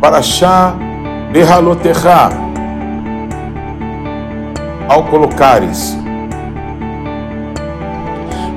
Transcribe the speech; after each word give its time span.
Parashá 0.00 0.74
Behalotecha, 1.32 2.30
ao 4.88 5.04
colocares. 5.04 5.98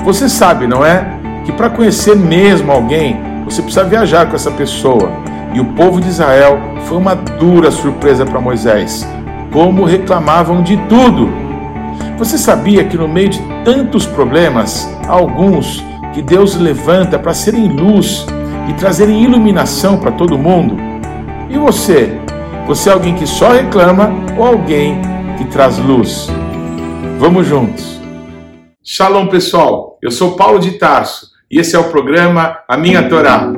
Você 0.06 0.30
sabe, 0.30 0.68
não 0.68 0.86
é? 0.86 1.06
Que 1.46 1.52
para 1.52 1.70
conhecer 1.70 2.16
mesmo 2.16 2.72
alguém, 2.72 3.20
você 3.44 3.62
precisa 3.62 3.84
viajar 3.84 4.28
com 4.28 4.36
essa 4.36 4.52
pessoa. 4.52 5.12
E 5.54 5.60
o 5.60 5.66
povo 5.74 6.00
de 6.00 6.08
Israel 6.08 6.60
foi 6.86 6.98
uma 6.98 7.16
dura 7.16 7.72
surpresa 7.72 8.26
para 8.26 8.40
Moisés. 8.40 9.06
Como 9.52 9.84
reclamavam 9.84 10.64
de 10.64 10.78
tudo. 10.88 11.30
Você 12.18 12.38
sabia 12.38 12.84
que 12.86 12.98
no 12.98 13.08
meio 13.08 13.30
de 13.30 13.42
tantos 13.66 14.06
problemas, 14.06 14.88
há 15.08 15.12
alguns 15.12 15.84
que 16.14 16.22
Deus 16.22 16.56
levanta 16.56 17.20
para 17.20 17.34
serem 17.34 17.68
luz 17.68 18.26
e 18.70 18.74
trazerem 18.74 19.24
iluminação 19.24 19.98
para 19.98 20.12
todo 20.12 20.38
mundo? 20.38 20.91
E 21.52 21.58
você? 21.58 22.18
Você 22.66 22.90
é 22.90 22.94
alguém 22.94 23.14
que 23.14 23.28
só 23.28 23.50
reclama 23.50 24.10
ou 24.38 24.46
alguém 24.46 25.02
que 25.38 25.44
traz 25.52 25.78
luz? 25.78 26.28
Vamos 27.20 27.46
juntos. 27.46 28.00
Shalom, 28.82 29.28
pessoal. 29.28 29.98
Eu 30.02 30.12
sou 30.12 30.38
Paulo 30.38 30.60
de 30.60 30.80
Tarso 30.80 31.28
e 31.52 31.60
esse 31.60 31.76
é 31.76 31.80
o 31.80 31.92
programa 31.92 32.58
A 32.70 32.78
Minha 32.78 33.10
Torá. 33.10 33.52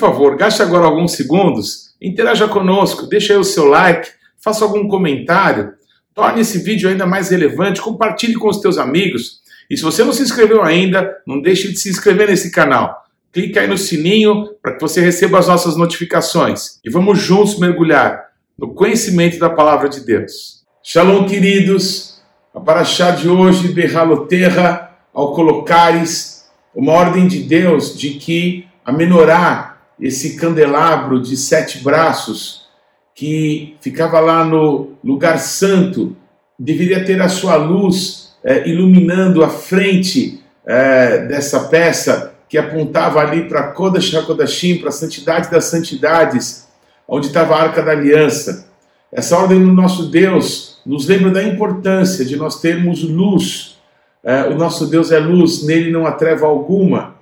Favor, 0.00 0.36
gaste 0.36 0.62
agora 0.62 0.86
alguns 0.86 1.12
segundos, 1.12 1.94
interaja 2.00 2.48
conosco, 2.48 3.06
deixe 3.06 3.32
aí 3.32 3.38
o 3.38 3.44
seu 3.44 3.66
like, 3.66 4.08
faça 4.42 4.64
algum 4.64 4.88
comentário, 4.88 5.74
torne 6.14 6.40
esse 6.40 6.58
vídeo 6.58 6.88
ainda 6.88 7.06
mais 7.06 7.30
relevante, 7.30 7.80
compartilhe 7.80 8.34
com 8.34 8.48
os 8.48 8.58
teus 8.58 8.78
amigos. 8.78 9.40
E 9.70 9.76
se 9.76 9.82
você 9.82 10.02
não 10.02 10.12
se 10.12 10.22
inscreveu 10.22 10.62
ainda, 10.62 11.16
não 11.26 11.40
deixe 11.40 11.68
de 11.68 11.78
se 11.78 11.90
inscrever 11.90 12.28
nesse 12.28 12.50
canal. 12.50 13.04
Clique 13.32 13.58
aí 13.58 13.68
no 13.68 13.78
sininho 13.78 14.48
para 14.60 14.74
que 14.74 14.80
você 14.80 15.00
receba 15.00 15.38
as 15.38 15.46
nossas 15.46 15.76
notificações. 15.76 16.80
E 16.84 16.90
vamos 16.90 17.20
juntos 17.20 17.60
mergulhar 17.60 18.24
no 18.58 18.74
conhecimento 18.74 19.38
da 19.38 19.48
palavra 19.48 19.88
de 19.88 20.00
Deus. 20.00 20.64
Shalom, 20.82 21.26
queridos. 21.26 22.20
A 22.52 22.58
paraxá 22.58 23.12
de 23.12 23.28
hoje, 23.28 23.68
Berraloterra, 23.68 24.90
ao 25.14 25.32
colocares, 25.34 26.50
uma 26.74 26.92
ordem 26.92 27.28
de 27.28 27.44
Deus 27.44 27.96
de 27.96 28.14
que 28.14 28.66
a 28.84 28.90
menorá, 28.90 29.69
esse 30.00 30.36
candelabro 30.36 31.20
de 31.20 31.36
sete 31.36 31.82
braços 31.82 32.68
que 33.14 33.76
ficava 33.80 34.18
lá 34.18 34.44
no 34.44 34.92
lugar 35.04 35.38
santo, 35.38 36.16
deveria 36.58 37.04
ter 37.04 37.20
a 37.20 37.28
sua 37.28 37.56
luz 37.56 38.32
é, 38.42 38.66
iluminando 38.68 39.44
a 39.44 39.48
frente 39.48 40.42
é, 40.66 41.26
dessa 41.26 41.68
peça 41.68 42.34
que 42.48 42.58
apontava 42.58 43.20
ali 43.20 43.48
para 43.48 43.68
Kodesh 43.68 44.14
HaKodashim, 44.14 44.78
para 44.78 44.88
a 44.88 44.92
santidade 44.92 45.50
das 45.50 45.66
santidades, 45.66 46.68
onde 47.06 47.26
estava 47.26 47.54
a 47.54 47.62
Arca 47.62 47.82
da 47.82 47.92
Aliança. 47.92 48.68
Essa 49.12 49.36
ordem 49.36 49.62
do 49.62 49.72
nosso 49.72 50.10
Deus 50.10 50.80
nos 50.84 51.06
lembra 51.06 51.30
da 51.30 51.42
importância 51.42 52.24
de 52.24 52.36
nós 52.36 52.60
termos 52.60 53.02
luz. 53.02 53.78
É, 54.24 54.44
o 54.44 54.56
nosso 54.56 54.86
Deus 54.86 55.12
é 55.12 55.18
luz, 55.18 55.64
nele 55.64 55.90
não 55.90 56.06
há 56.06 56.12
treva 56.12 56.46
alguma. 56.46 57.19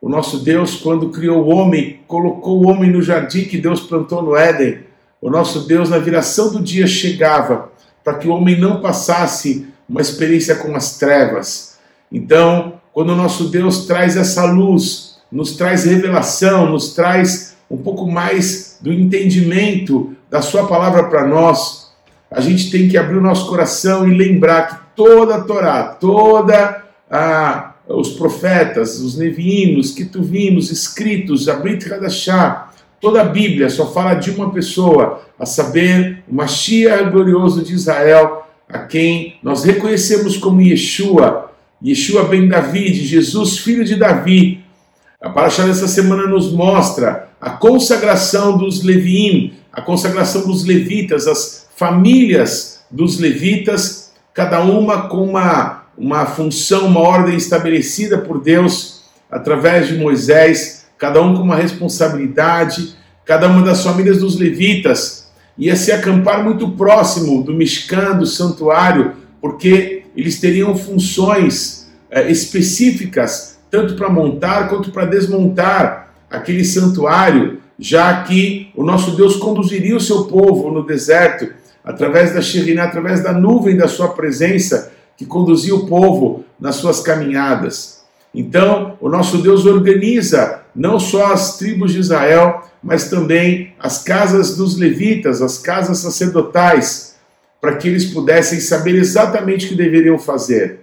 O 0.00 0.08
nosso 0.08 0.38
Deus, 0.38 0.76
quando 0.76 1.10
criou 1.10 1.44
o 1.44 1.48
homem, 1.48 2.00
colocou 2.06 2.58
o 2.58 2.68
homem 2.68 2.90
no 2.90 3.02
jardim 3.02 3.44
que 3.44 3.58
Deus 3.58 3.80
plantou 3.80 4.22
no 4.22 4.34
Éden. 4.34 4.80
O 5.20 5.28
nosso 5.28 5.66
Deus, 5.66 5.90
na 5.90 5.98
viração 5.98 6.50
do 6.50 6.62
dia, 6.62 6.86
chegava 6.86 7.70
para 8.02 8.14
que 8.14 8.26
o 8.26 8.32
homem 8.32 8.58
não 8.58 8.80
passasse 8.80 9.68
uma 9.86 10.00
experiência 10.00 10.54
com 10.54 10.74
as 10.74 10.96
trevas. 10.96 11.78
Então, 12.10 12.80
quando 12.94 13.10
o 13.10 13.16
nosso 13.16 13.50
Deus 13.50 13.86
traz 13.86 14.16
essa 14.16 14.44
luz, 14.44 15.18
nos 15.30 15.56
traz 15.56 15.84
revelação, 15.84 16.70
nos 16.70 16.94
traz 16.94 17.56
um 17.70 17.76
pouco 17.76 18.10
mais 18.10 18.78
do 18.80 18.90
entendimento 18.92 20.16
da 20.30 20.40
Sua 20.40 20.66
palavra 20.66 21.04
para 21.04 21.26
nós, 21.26 21.92
a 22.30 22.40
gente 22.40 22.70
tem 22.70 22.88
que 22.88 22.96
abrir 22.96 23.18
o 23.18 23.22
nosso 23.22 23.48
coração 23.48 24.08
e 24.08 24.16
lembrar 24.16 24.68
que 24.68 24.76
toda 24.96 25.36
a 25.36 25.40
Torá, 25.42 25.82
toda 25.82 26.84
a 27.10 27.69
os 27.96 28.10
profetas, 28.10 29.00
os 29.00 29.16
nevinos, 29.16 29.92
ketuvimos, 29.92 30.70
escritos, 30.70 31.48
a 31.48 31.54
Brit 31.54 31.92
Hadashah, 31.92 32.70
toda 33.00 33.20
a 33.20 33.24
Bíblia 33.24 33.68
só 33.68 33.90
fala 33.92 34.14
de 34.14 34.30
uma 34.30 34.50
pessoa, 34.50 35.22
a 35.38 35.46
saber, 35.46 36.22
o 36.28 36.34
Mashiach 36.34 37.10
glorioso 37.10 37.64
de 37.64 37.74
Israel, 37.74 38.46
a 38.68 38.78
quem 38.80 39.36
nós 39.42 39.64
reconhecemos 39.64 40.36
como 40.36 40.60
Yeshua, 40.60 41.50
Yeshua 41.84 42.24
ben 42.24 42.46
David, 42.46 43.04
Jesus, 43.06 43.58
filho 43.58 43.84
de 43.84 43.96
Davi. 43.96 44.60
A 45.20 45.30
Parashá 45.30 45.64
dessa 45.64 45.88
semana 45.88 46.26
nos 46.26 46.52
mostra 46.52 47.28
a 47.40 47.50
consagração 47.50 48.56
dos 48.56 48.82
Leviim, 48.82 49.54
a 49.72 49.80
consagração 49.80 50.46
dos 50.46 50.64
levitas, 50.64 51.26
as 51.26 51.68
famílias 51.76 52.82
dos 52.90 53.18
levitas, 53.18 54.12
cada 54.34 54.62
uma 54.62 55.08
com 55.08 55.24
uma 55.24 55.79
uma 56.00 56.24
função, 56.24 56.86
uma 56.86 57.00
ordem 57.00 57.36
estabelecida 57.36 58.16
por 58.16 58.40
Deus 58.40 59.02
através 59.30 59.86
de 59.86 59.98
Moisés, 59.98 60.86
cada 60.96 61.20
um 61.20 61.36
com 61.36 61.42
uma 61.42 61.56
responsabilidade, 61.56 62.96
cada 63.24 63.46
uma 63.46 63.62
das 63.62 63.84
famílias 63.84 64.18
dos 64.18 64.38
levitas. 64.38 65.30
Ia 65.58 65.76
se 65.76 65.92
acampar 65.92 66.42
muito 66.42 66.70
próximo 66.70 67.44
do 67.44 67.52
Mishkan, 67.52 68.16
do 68.16 68.24
santuário, 68.24 69.12
porque 69.42 70.04
eles 70.16 70.40
teriam 70.40 70.74
funções 70.74 71.86
é, 72.10 72.30
específicas, 72.30 73.58
tanto 73.70 73.94
para 73.94 74.08
montar 74.08 74.70
quanto 74.70 74.90
para 74.90 75.04
desmontar 75.04 76.14
aquele 76.30 76.64
santuário, 76.64 77.60
já 77.78 78.22
que 78.22 78.70
o 78.74 78.82
nosso 78.82 79.16
Deus 79.16 79.36
conduziria 79.36 79.96
o 79.96 80.00
seu 80.00 80.24
povo 80.24 80.70
no 80.70 80.84
deserto, 80.84 81.52
através 81.84 82.32
da 82.32 82.40
Shekhinah, 82.40 82.84
através 82.84 83.22
da 83.22 83.32
nuvem 83.32 83.76
da 83.76 83.86
sua 83.86 84.08
presença, 84.08 84.92
que 85.20 85.26
conduzia 85.26 85.74
o 85.74 85.86
povo 85.86 86.46
nas 86.58 86.76
suas 86.76 87.00
caminhadas. 87.00 88.00
Então, 88.34 88.96
o 89.02 89.06
nosso 89.06 89.36
Deus 89.36 89.66
organiza 89.66 90.62
não 90.74 90.98
só 90.98 91.34
as 91.34 91.58
tribos 91.58 91.92
de 91.92 91.98
Israel, 91.98 92.62
mas 92.82 93.10
também 93.10 93.74
as 93.78 94.02
casas 94.02 94.56
dos 94.56 94.78
levitas, 94.78 95.42
as 95.42 95.58
casas 95.58 95.98
sacerdotais, 95.98 97.16
para 97.60 97.76
que 97.76 97.86
eles 97.86 98.06
pudessem 98.06 98.60
saber 98.60 98.94
exatamente 98.94 99.66
o 99.66 99.68
que 99.68 99.74
deveriam 99.74 100.18
fazer. 100.18 100.80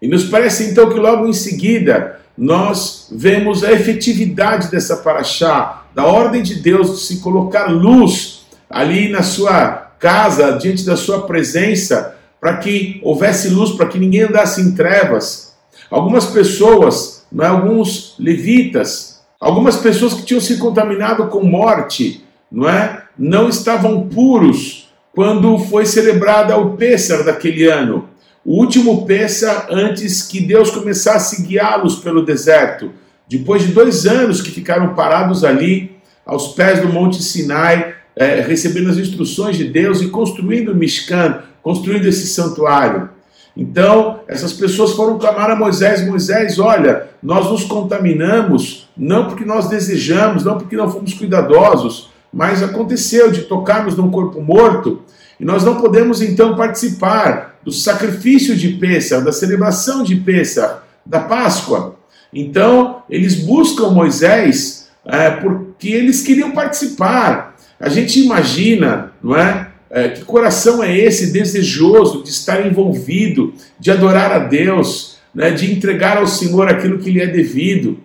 E 0.00 0.06
nos 0.06 0.22
parece 0.22 0.70
então 0.70 0.88
que 0.88 1.00
logo 1.00 1.26
em 1.26 1.32
seguida 1.32 2.20
nós 2.38 3.08
vemos 3.10 3.64
a 3.64 3.72
efetividade 3.72 4.70
dessa 4.70 4.98
paraxá, 4.98 5.82
da 5.92 6.06
ordem 6.06 6.44
de 6.44 6.54
Deus 6.62 6.92
de 6.92 7.06
se 7.06 7.16
colocar 7.16 7.66
luz 7.66 8.46
ali 8.70 9.08
na 9.08 9.24
sua 9.24 9.90
casa, 9.98 10.52
diante 10.52 10.86
da 10.86 10.96
sua 10.96 11.26
presença, 11.26 12.19
para 12.40 12.56
que 12.56 13.00
houvesse 13.02 13.48
luz, 13.48 13.72
para 13.72 13.86
que 13.86 13.98
ninguém 13.98 14.22
andasse 14.22 14.60
em 14.60 14.72
trevas. 14.72 15.54
Algumas 15.90 16.26
pessoas, 16.26 17.26
não 17.30 17.44
é, 17.44 17.48
alguns 17.48 18.14
levitas, 18.18 19.20
algumas 19.38 19.76
pessoas 19.76 20.14
que 20.14 20.22
tinham 20.22 20.40
se 20.40 20.56
contaminado 20.56 21.26
com 21.26 21.42
morte, 21.42 22.24
não 22.50 22.68
é, 22.68 23.04
não 23.18 23.48
estavam 23.48 24.08
puros 24.08 24.88
quando 25.14 25.58
foi 25.58 25.84
celebrada 25.84 26.56
o 26.56 26.76
Pêssar 26.76 27.24
daquele 27.24 27.66
ano, 27.66 28.08
o 28.44 28.58
último 28.58 29.04
Pêssar 29.04 29.66
antes 29.70 30.22
que 30.22 30.40
Deus 30.40 30.70
começasse 30.70 31.42
a 31.42 31.46
guiá-los 31.46 31.96
pelo 31.96 32.24
deserto. 32.24 32.92
Depois 33.28 33.62
de 33.62 33.72
dois 33.72 34.06
anos 34.06 34.40
que 34.40 34.50
ficaram 34.50 34.94
parados 34.94 35.44
ali, 35.44 35.96
aos 36.24 36.48
pés 36.48 36.80
do 36.80 36.88
Monte 36.88 37.22
Sinai, 37.22 37.94
é, 38.16 38.40
recebendo 38.40 38.90
as 38.90 38.98
instruções 38.98 39.56
de 39.56 39.64
Deus 39.64 40.00
e 40.00 40.08
construindo 40.08 40.72
o 40.72 40.74
Mishkan, 40.74 41.42
construindo 41.62 42.06
esse 42.06 42.26
santuário. 42.26 43.10
Então, 43.56 44.20
essas 44.28 44.52
pessoas 44.52 44.92
foram 44.92 45.18
clamar 45.18 45.50
a 45.50 45.56
Moisés: 45.56 46.06
Moisés, 46.06 46.58
olha, 46.58 47.08
nós 47.22 47.50
nos 47.50 47.64
contaminamos, 47.64 48.88
não 48.96 49.26
porque 49.26 49.44
nós 49.44 49.68
desejamos, 49.68 50.44
não 50.44 50.56
porque 50.56 50.76
não 50.76 50.90
fomos 50.90 51.14
cuidadosos, 51.14 52.10
mas 52.32 52.62
aconteceu 52.62 53.30
de 53.30 53.42
tocarmos 53.42 53.96
num 53.96 54.10
corpo 54.10 54.40
morto 54.40 55.02
e 55.38 55.44
nós 55.44 55.64
não 55.64 55.80
podemos 55.80 56.20
então 56.20 56.54
participar 56.54 57.58
do 57.64 57.72
sacrifício 57.72 58.54
de 58.54 58.68
Pêssar, 58.74 59.24
da 59.24 59.32
celebração 59.32 60.02
de 60.02 60.16
Pêssar, 60.16 60.84
da 61.04 61.20
Páscoa. 61.20 61.96
Então, 62.32 63.02
eles 63.08 63.36
buscam 63.36 63.88
Moisés 63.90 64.88
é, 65.04 65.30
por 65.30 65.74
que 65.78 65.90
eles 65.90 66.22
queriam 66.22 66.52
participar. 66.52 67.56
A 67.80 67.88
gente 67.88 68.20
imagina, 68.22 69.12
não 69.22 69.34
é? 69.34 69.69
É? 69.90 70.08
Que 70.08 70.24
coração 70.24 70.82
é 70.82 70.96
esse 70.96 71.32
desejoso 71.32 72.22
de 72.22 72.30
estar 72.30 72.64
envolvido, 72.64 73.52
de 73.78 73.90
adorar 73.90 74.30
a 74.32 74.38
Deus, 74.38 75.18
né? 75.34 75.50
de 75.50 75.72
entregar 75.72 76.16
ao 76.16 76.26
Senhor 76.26 76.68
aquilo 76.68 76.98
que 76.98 77.10
lhe 77.10 77.20
é 77.20 77.26
devido. 77.26 77.98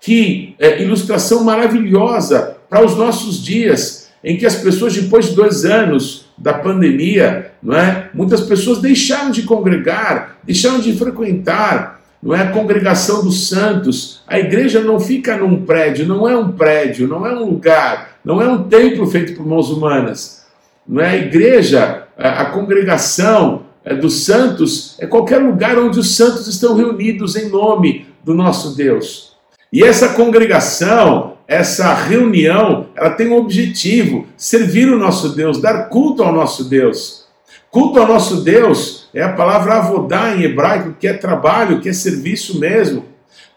Que 0.00 0.54
é, 0.58 0.82
ilustração 0.82 1.42
maravilhosa 1.44 2.56
para 2.68 2.84
os 2.84 2.96
nossos 2.96 3.42
dias, 3.42 4.08
em 4.22 4.36
que 4.36 4.46
as 4.46 4.56
pessoas, 4.56 4.94
depois 4.94 5.30
de 5.30 5.34
dois 5.34 5.64
anos 5.64 6.26
da 6.36 6.52
pandemia, 6.52 7.52
não 7.62 7.76
é? 7.76 8.08
muitas 8.14 8.40
pessoas 8.42 8.80
deixaram 8.80 9.30
de 9.30 9.42
congregar, 9.42 10.38
deixaram 10.44 10.80
de 10.80 10.92
frequentar 10.92 12.00
não 12.22 12.34
é 12.34 12.42
a 12.42 12.50
congregação 12.50 13.24
dos 13.24 13.48
santos. 13.48 14.20
A 14.26 14.38
igreja 14.38 14.80
não 14.80 15.00
fica 15.00 15.36
num 15.36 15.64
prédio, 15.64 16.06
não 16.06 16.28
é 16.28 16.36
um 16.36 16.52
prédio, 16.52 17.08
não 17.08 17.26
é 17.26 17.34
um 17.34 17.46
lugar, 17.46 18.18
não 18.22 18.42
é 18.42 18.48
um 18.48 18.64
templo 18.64 19.06
feito 19.06 19.34
por 19.34 19.46
mãos 19.46 19.70
humanas. 19.70 20.39
Não 20.90 21.00
é 21.00 21.10
a 21.10 21.16
igreja, 21.16 22.08
a 22.18 22.46
congregação 22.46 23.62
é, 23.84 23.94
dos 23.94 24.24
santos 24.24 24.96
é 24.98 25.06
qualquer 25.06 25.38
lugar 25.38 25.78
onde 25.78 26.00
os 26.00 26.16
santos 26.16 26.48
estão 26.48 26.74
reunidos 26.74 27.36
em 27.36 27.48
nome 27.48 28.08
do 28.24 28.34
nosso 28.34 28.74
Deus. 28.74 29.36
E 29.72 29.84
essa 29.84 30.08
congregação, 30.08 31.34
essa 31.46 31.94
reunião, 31.94 32.88
ela 32.96 33.10
tem 33.10 33.28
um 33.28 33.36
objetivo: 33.36 34.26
servir 34.36 34.92
o 34.92 34.98
nosso 34.98 35.28
Deus, 35.28 35.60
dar 35.60 35.84
culto 35.84 36.24
ao 36.24 36.32
nosso 36.32 36.64
Deus. 36.64 37.24
Culto 37.70 38.00
ao 38.00 38.08
nosso 38.08 38.42
Deus 38.42 39.08
é 39.14 39.22
a 39.22 39.32
palavra 39.32 39.74
avodá 39.74 40.34
em 40.34 40.42
hebraico, 40.42 40.96
que 40.98 41.06
é 41.06 41.12
trabalho, 41.12 41.80
que 41.80 41.88
é 41.88 41.92
serviço 41.92 42.58
mesmo. 42.58 43.04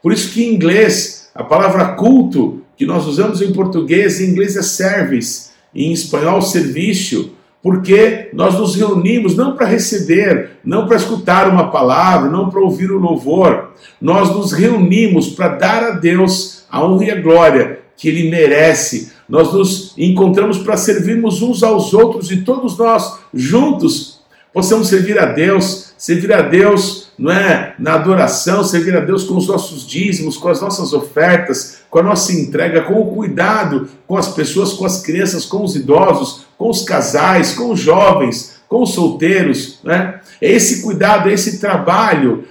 Por 0.04 0.14
isso 0.14 0.32
que 0.32 0.44
em 0.44 0.54
inglês, 0.54 1.32
a 1.34 1.44
palavra 1.44 1.96
culto, 1.96 2.62
que 2.78 2.86
nós 2.86 3.08
usamos 3.08 3.42
em 3.42 3.52
português, 3.52 4.22
em 4.22 4.30
inglês 4.30 4.56
é 4.56 4.62
service, 4.62 5.53
em 5.76 5.92
espanhol 5.92 6.42
serviço, 6.42 7.32
porque 7.62 8.30
nós 8.34 8.58
nos 8.58 8.76
reunimos 8.76 9.36
não 9.36 9.56
para 9.56 9.68
receber, 9.68 10.58
não 10.64 10.86
para 10.86 10.98
escutar 10.98 11.50
uma 11.50 11.72
palavra, 11.72 12.30
não 12.30 12.50
para 12.50 12.62
ouvir 12.62 12.92
o 12.92 13.00
louvor. 13.00 13.72
Nós 14.02 14.30
nos 14.30 14.52
reunimos 14.52 15.30
para 15.30 15.48
dar 15.50 15.84
a 15.84 15.92
Deus 15.92 16.64
a 16.70 16.84
honra 16.84 17.06
e 17.06 17.12
a 17.12 17.22
glória 17.22 17.80
que 17.96 18.10
ele 18.10 18.30
merece 18.30 19.14
nós 19.28 19.54
nos 19.54 19.94
encontramos 19.98 20.58
para 20.60 20.78
servirmos 20.78 21.42
uns 21.42 21.64
aos 21.64 21.94
outros 21.94 22.30
e 22.32 22.42
todos 22.42 22.78
nós 22.78 23.20
juntos 23.34 24.20
possamos 24.54 24.88
servir 24.88 25.18
a 25.18 25.26
Deus, 25.26 25.94
servir 25.98 26.32
a 26.34 26.42
Deus, 26.42 27.03
não 27.24 27.32
é, 27.32 27.74
na 27.80 27.94
adoração, 27.94 28.66
servir 28.66 28.98
a 28.98 29.00
Deus 29.00 29.24
com 29.24 29.38
os 29.38 29.48
nossos 29.48 29.88
dízimos, 29.88 30.36
com 30.36 30.50
as 30.50 30.60
nossas 30.60 30.92
ofertas, 30.92 31.78
com 31.90 32.00
a 32.00 32.04
nossa 32.04 32.34
entrega, 32.34 32.82
com 32.82 33.00
o 33.00 33.16
cuidado 33.16 33.88
com 34.06 34.18
as 34.18 34.28
pessoas, 34.28 34.74
com 34.74 34.86
as 34.86 35.02
crianças, 35.02 35.46
com 35.46 35.64
os 35.64 35.74
idosos, 35.74 36.44
com 36.58 36.70
os 36.70 36.82
casais, 36.82 37.54
com 37.54 37.72
os 37.72 37.80
jovens, 37.80 38.58
com 38.68 38.84
os 38.84 38.90
solteiros, 38.90 39.80
né? 39.86 40.20
É 40.42 40.52
esse 40.52 40.82
cuidado, 40.82 41.30
é 41.30 41.34
esse 41.34 41.62
trabalho 41.62 42.44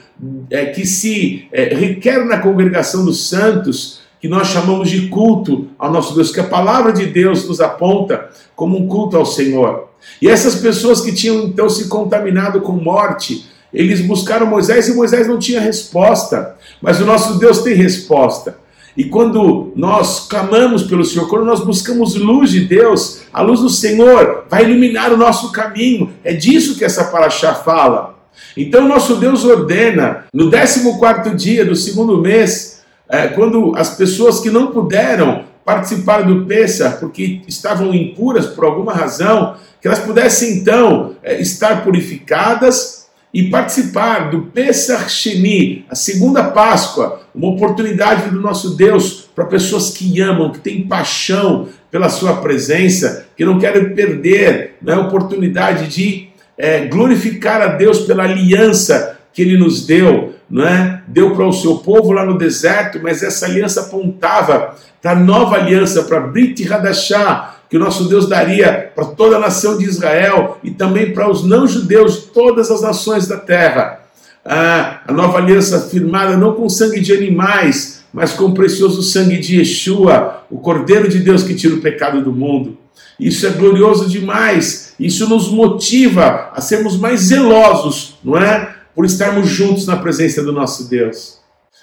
é, 0.48 0.64
que 0.64 0.86
se 0.86 1.46
é, 1.52 1.74
requer 1.74 2.24
na 2.24 2.38
congregação 2.38 3.04
dos 3.04 3.28
santos 3.28 4.00
que 4.22 4.26
nós 4.26 4.48
chamamos 4.48 4.88
de 4.88 5.08
culto 5.08 5.68
ao 5.78 5.92
nosso 5.92 6.14
Deus, 6.14 6.32
que 6.32 6.40
a 6.40 6.44
palavra 6.44 6.94
de 6.94 7.04
Deus 7.04 7.46
nos 7.46 7.60
aponta 7.60 8.30
como 8.56 8.78
um 8.78 8.88
culto 8.88 9.18
ao 9.18 9.26
Senhor. 9.26 9.90
E 10.20 10.30
essas 10.30 10.54
pessoas 10.54 11.02
que 11.02 11.12
tinham 11.12 11.42
então 11.42 11.68
se 11.68 11.88
contaminado 11.88 12.62
com 12.62 12.72
morte, 12.72 13.51
eles 13.72 14.00
buscaram 14.00 14.46
Moisés 14.46 14.88
e 14.88 14.94
Moisés 14.94 15.26
não 15.26 15.38
tinha 15.38 15.60
resposta, 15.60 16.56
mas 16.80 17.00
o 17.00 17.06
nosso 17.06 17.38
Deus 17.38 17.62
tem 17.62 17.74
resposta. 17.74 18.56
E 18.96 19.04
quando 19.04 19.72
nós 19.74 20.26
clamamos 20.28 20.82
pelo 20.82 21.04
Senhor, 21.04 21.28
quando 21.28 21.46
nós 21.46 21.64
buscamos 21.64 22.14
luz 22.14 22.50
de 22.50 22.60
Deus, 22.60 23.22
a 23.32 23.40
luz 23.40 23.60
do 23.60 23.70
Senhor 23.70 24.44
vai 24.50 24.64
iluminar 24.64 25.12
o 25.12 25.16
nosso 25.16 25.50
caminho. 25.50 26.12
É 26.22 26.34
disso 26.34 26.76
que 26.76 26.84
essa 26.84 27.04
paraxá 27.04 27.54
fala. 27.54 28.18
Então, 28.54 28.86
nosso 28.86 29.16
Deus 29.16 29.44
ordena, 29.44 30.26
no 30.32 30.50
14 30.50 31.34
dia 31.34 31.64
do 31.64 31.74
segundo 31.74 32.18
mês, 32.18 32.82
é, 33.08 33.28
quando 33.28 33.72
as 33.76 33.96
pessoas 33.96 34.40
que 34.40 34.50
não 34.50 34.68
puderam 34.68 35.44
participar 35.64 36.22
do 36.22 36.44
Pessah 36.44 36.90
porque 36.98 37.40
estavam 37.46 37.94
impuras 37.94 38.46
por 38.46 38.64
alguma 38.64 38.92
razão, 38.92 39.56
que 39.80 39.88
elas 39.88 40.00
pudessem 40.00 40.58
então 40.58 41.14
é, 41.22 41.40
estar 41.40 41.82
purificadas 41.82 43.01
e 43.32 43.44
participar 43.48 44.30
do 44.30 44.42
Pesach 44.42 45.10
Sheni, 45.10 45.86
a 45.88 45.94
segunda 45.94 46.44
Páscoa, 46.44 47.22
uma 47.34 47.48
oportunidade 47.48 48.28
do 48.28 48.40
nosso 48.40 48.76
Deus 48.76 49.28
para 49.34 49.46
pessoas 49.46 49.90
que 49.90 50.20
amam, 50.20 50.52
que 50.52 50.58
têm 50.58 50.86
paixão 50.86 51.68
pela 51.90 52.10
sua 52.10 52.36
presença, 52.36 53.26
que 53.36 53.44
não 53.44 53.58
querem 53.58 53.94
perder 53.94 54.76
né, 54.82 54.92
a 54.92 55.00
oportunidade 55.00 55.88
de 55.88 56.28
é, 56.58 56.86
glorificar 56.86 57.62
a 57.62 57.68
Deus 57.68 58.00
pela 58.00 58.24
aliança 58.24 59.18
que 59.32 59.40
Ele 59.40 59.56
nos 59.56 59.86
deu, 59.86 60.34
não 60.48 60.66
é? 60.66 61.02
Deu 61.08 61.34
para 61.34 61.46
o 61.46 61.52
seu 61.52 61.76
povo 61.76 62.12
lá 62.12 62.26
no 62.26 62.36
deserto, 62.36 63.00
mas 63.02 63.22
essa 63.22 63.46
aliança 63.46 63.80
apontava 63.80 64.76
para 65.00 65.12
a 65.12 65.16
nova 65.16 65.56
aliança, 65.56 66.02
para 66.02 66.20
Brit 66.20 66.70
Hadashah, 66.70 67.56
que 67.72 67.78
o 67.78 67.80
nosso 67.80 68.04
Deus 68.04 68.28
daria 68.28 68.92
para 68.94 69.06
toda 69.06 69.36
a 69.36 69.40
nação 69.40 69.78
de 69.78 69.86
Israel 69.86 70.58
e 70.62 70.70
também 70.70 71.14
para 71.14 71.30
os 71.30 71.42
não-judeus 71.42 72.16
de 72.16 72.20
todas 72.26 72.70
as 72.70 72.82
nações 72.82 73.26
da 73.26 73.38
terra. 73.38 74.02
Ah, 74.44 75.00
a 75.08 75.10
nova 75.10 75.38
aliança 75.38 75.80
firmada 75.88 76.36
não 76.36 76.52
com 76.52 76.68
sangue 76.68 77.00
de 77.00 77.14
animais, 77.14 78.04
mas 78.12 78.34
com 78.34 78.44
o 78.44 78.52
precioso 78.52 79.02
sangue 79.02 79.38
de 79.38 79.56
Yeshua, 79.56 80.42
o 80.50 80.58
Cordeiro 80.58 81.08
de 81.08 81.18
Deus 81.20 81.42
que 81.42 81.54
tira 81.54 81.74
o 81.74 81.80
pecado 81.80 82.20
do 82.20 82.30
mundo. 82.30 82.76
Isso 83.18 83.46
é 83.46 83.50
glorioso 83.50 84.06
demais. 84.06 84.92
Isso 85.00 85.26
nos 85.26 85.48
motiva 85.48 86.50
a 86.54 86.60
sermos 86.60 86.98
mais 86.98 87.20
zelosos, 87.20 88.18
não 88.22 88.36
é? 88.36 88.74
por 88.94 89.06
estarmos 89.06 89.48
juntos 89.48 89.86
na 89.86 89.96
presença 89.96 90.42
do 90.42 90.52
nosso 90.52 90.90
Deus. 90.90 91.38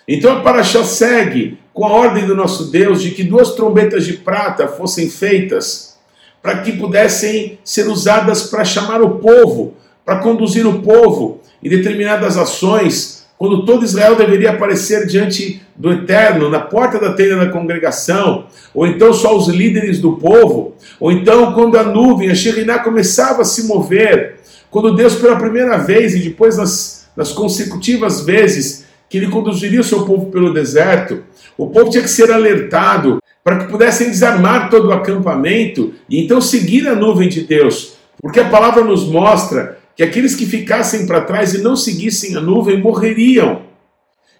Então 0.07 0.37
a 0.37 0.41
Paraxá 0.41 0.83
segue 0.83 1.57
com 1.73 1.85
a 1.85 1.91
ordem 1.91 2.25
do 2.25 2.35
nosso 2.35 2.71
Deus 2.71 3.01
de 3.01 3.11
que 3.11 3.23
duas 3.23 3.53
trombetas 3.53 4.05
de 4.05 4.13
prata 4.13 4.67
fossem 4.67 5.09
feitas 5.09 5.97
para 6.41 6.59
que 6.59 6.73
pudessem 6.73 7.59
ser 7.63 7.87
usadas 7.87 8.43
para 8.43 8.63
chamar 8.63 9.01
o 9.01 9.19
povo, 9.19 9.73
para 10.05 10.19
conduzir 10.19 10.65
o 10.65 10.81
povo 10.81 11.41
em 11.61 11.69
determinadas 11.69 12.37
ações, 12.37 13.25
quando 13.37 13.65
todo 13.65 13.85
Israel 13.85 14.15
deveria 14.15 14.51
aparecer 14.51 15.05
diante 15.05 15.61
do 15.75 15.91
Eterno, 15.91 16.49
na 16.49 16.59
porta 16.59 16.99
da 16.99 17.13
tenda 17.13 17.37
da 17.37 17.51
congregação, 17.51 18.47
ou 18.73 18.87
então 18.87 19.13
só 19.13 19.35
os 19.35 19.47
líderes 19.47 19.99
do 19.99 20.13
povo, 20.13 20.75
ou 20.99 21.11
então 21.11 21.53
quando 21.53 21.77
a 21.77 21.83
nuvem, 21.83 22.29
a 22.29 22.35
Shekhinah 22.35 22.79
começava 22.79 23.41
a 23.41 23.45
se 23.45 23.63
mover, 23.63 24.39
quando 24.69 24.95
Deus 24.95 25.15
pela 25.15 25.37
primeira 25.37 25.77
vez 25.77 26.15
e 26.15 26.19
depois 26.19 26.57
nas 26.57 26.99
nas 27.19 27.33
consecutivas 27.33 28.21
vezes 28.21 28.85
que 29.09 29.17
ele 29.17 29.27
conduziria 29.27 29.81
o 29.81 29.83
seu 29.83 30.05
povo 30.05 30.27
pelo 30.27 30.53
deserto, 30.53 31.23
o 31.57 31.67
povo 31.67 31.89
tinha 31.89 32.03
que 32.03 32.09
ser 32.09 32.31
alertado 32.31 33.21
para 33.43 33.57
que 33.59 33.71
pudessem 33.71 34.09
desarmar 34.09 34.69
todo 34.69 34.89
o 34.89 34.91
acampamento 34.91 35.93
e 36.09 36.23
então 36.23 36.39
seguir 36.39 36.87
a 36.87 36.95
nuvem 36.95 37.27
de 37.27 37.41
Deus, 37.41 37.93
porque 38.21 38.39
a 38.39 38.49
palavra 38.49 38.83
nos 38.83 39.07
mostra 39.07 39.79
que 39.95 40.03
aqueles 40.03 40.35
que 40.35 40.45
ficassem 40.45 41.07
para 41.07 41.21
trás 41.21 41.53
e 41.53 41.61
não 41.61 41.75
seguissem 41.75 42.35
a 42.35 42.39
nuvem 42.39 42.79
morreriam. 42.79 43.63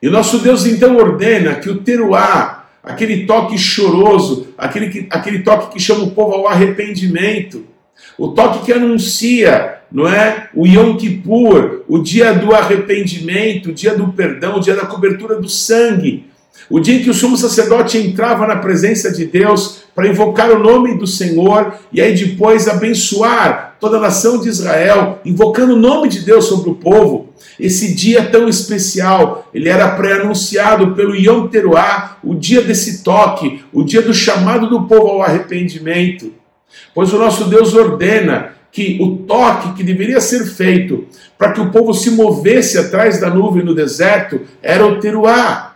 E 0.02 0.10
nosso 0.10 0.40
Deus 0.40 0.66
então 0.66 0.96
ordena 0.96 1.56
que 1.56 1.70
o 1.70 1.80
teruá, 1.80 2.70
aquele 2.82 3.26
toque 3.26 3.58
choroso, 3.58 4.48
aquele, 4.58 4.90
que, 4.90 5.08
aquele 5.10 5.40
toque 5.40 5.74
que 5.74 5.80
chama 5.80 6.04
o 6.04 6.12
povo 6.12 6.34
ao 6.34 6.48
arrependimento, 6.48 7.66
o 8.18 8.30
toque 8.30 8.66
que 8.66 8.72
anuncia 8.72 9.79
não 9.92 10.08
é? 10.08 10.50
O 10.54 10.68
Yom 10.68 10.96
Kippur, 10.98 11.82
o 11.88 12.00
dia 12.00 12.34
do 12.34 12.54
arrependimento, 12.54 13.70
o 13.70 13.74
dia 13.74 13.96
do 13.96 14.10
perdão, 14.10 14.58
o 14.58 14.60
dia 14.60 14.76
da 14.76 14.86
cobertura 14.86 15.36
do 15.36 15.50
sangue. 15.50 16.28
O 16.70 16.80
dia 16.80 16.96
em 16.96 17.04
que 17.04 17.10
o 17.10 17.14
sumo 17.14 17.36
sacerdote 17.36 17.98
entrava 17.98 18.46
na 18.46 18.58
presença 18.58 19.12
de 19.12 19.26
Deus 19.26 19.84
para 19.96 20.08
invocar 20.08 20.52
o 20.52 20.60
nome 20.60 20.98
do 20.98 21.08
Senhor 21.08 21.74
e 21.92 22.00
aí 22.00 22.14
depois 22.14 22.68
abençoar 22.68 23.76
toda 23.80 23.98
a 23.98 24.02
nação 24.02 24.40
de 24.40 24.50
Israel, 24.50 25.20
invocando 25.26 25.74
o 25.74 25.80
nome 25.80 26.10
de 26.10 26.20
Deus 26.20 26.46
sobre 26.46 26.70
o 26.70 26.76
povo. 26.76 27.30
Esse 27.60 27.96
dia 27.96 28.26
tão 28.26 28.48
especial, 28.48 29.50
ele 29.54 29.68
era 29.68 29.96
pré-anunciado 29.96 30.94
pelo 30.94 31.16
Yom 31.16 31.48
Teruah, 31.48 32.18
o 32.24 32.36
dia 32.36 32.62
desse 32.62 33.04
toque, 33.04 33.64
o 33.74 33.84
dia 33.84 34.02
do 34.02 34.14
chamado 34.14 34.70
do 34.70 34.84
povo 34.84 35.08
ao 35.08 35.24
arrependimento. 35.24 36.34
Pois 36.94 37.12
o 37.12 37.18
nosso 37.18 37.46
Deus 37.46 37.74
ordena 37.74 38.59
que 38.72 38.98
o 39.02 39.18
toque 39.18 39.74
que 39.74 39.84
deveria 39.84 40.22
ser 40.22 40.46
feito 40.46 41.08
para 41.38 41.52
que 41.54 41.62
o 41.62 41.72
povo 41.72 41.94
se 41.94 42.12
movesse 42.12 42.78
atrás 42.78 43.20
da 43.20 43.30
nuvem 43.30 43.64
no 43.64 43.74
deserto 43.74 44.42
era 44.62 44.86
o 44.86 45.00
teruá. 45.00 45.76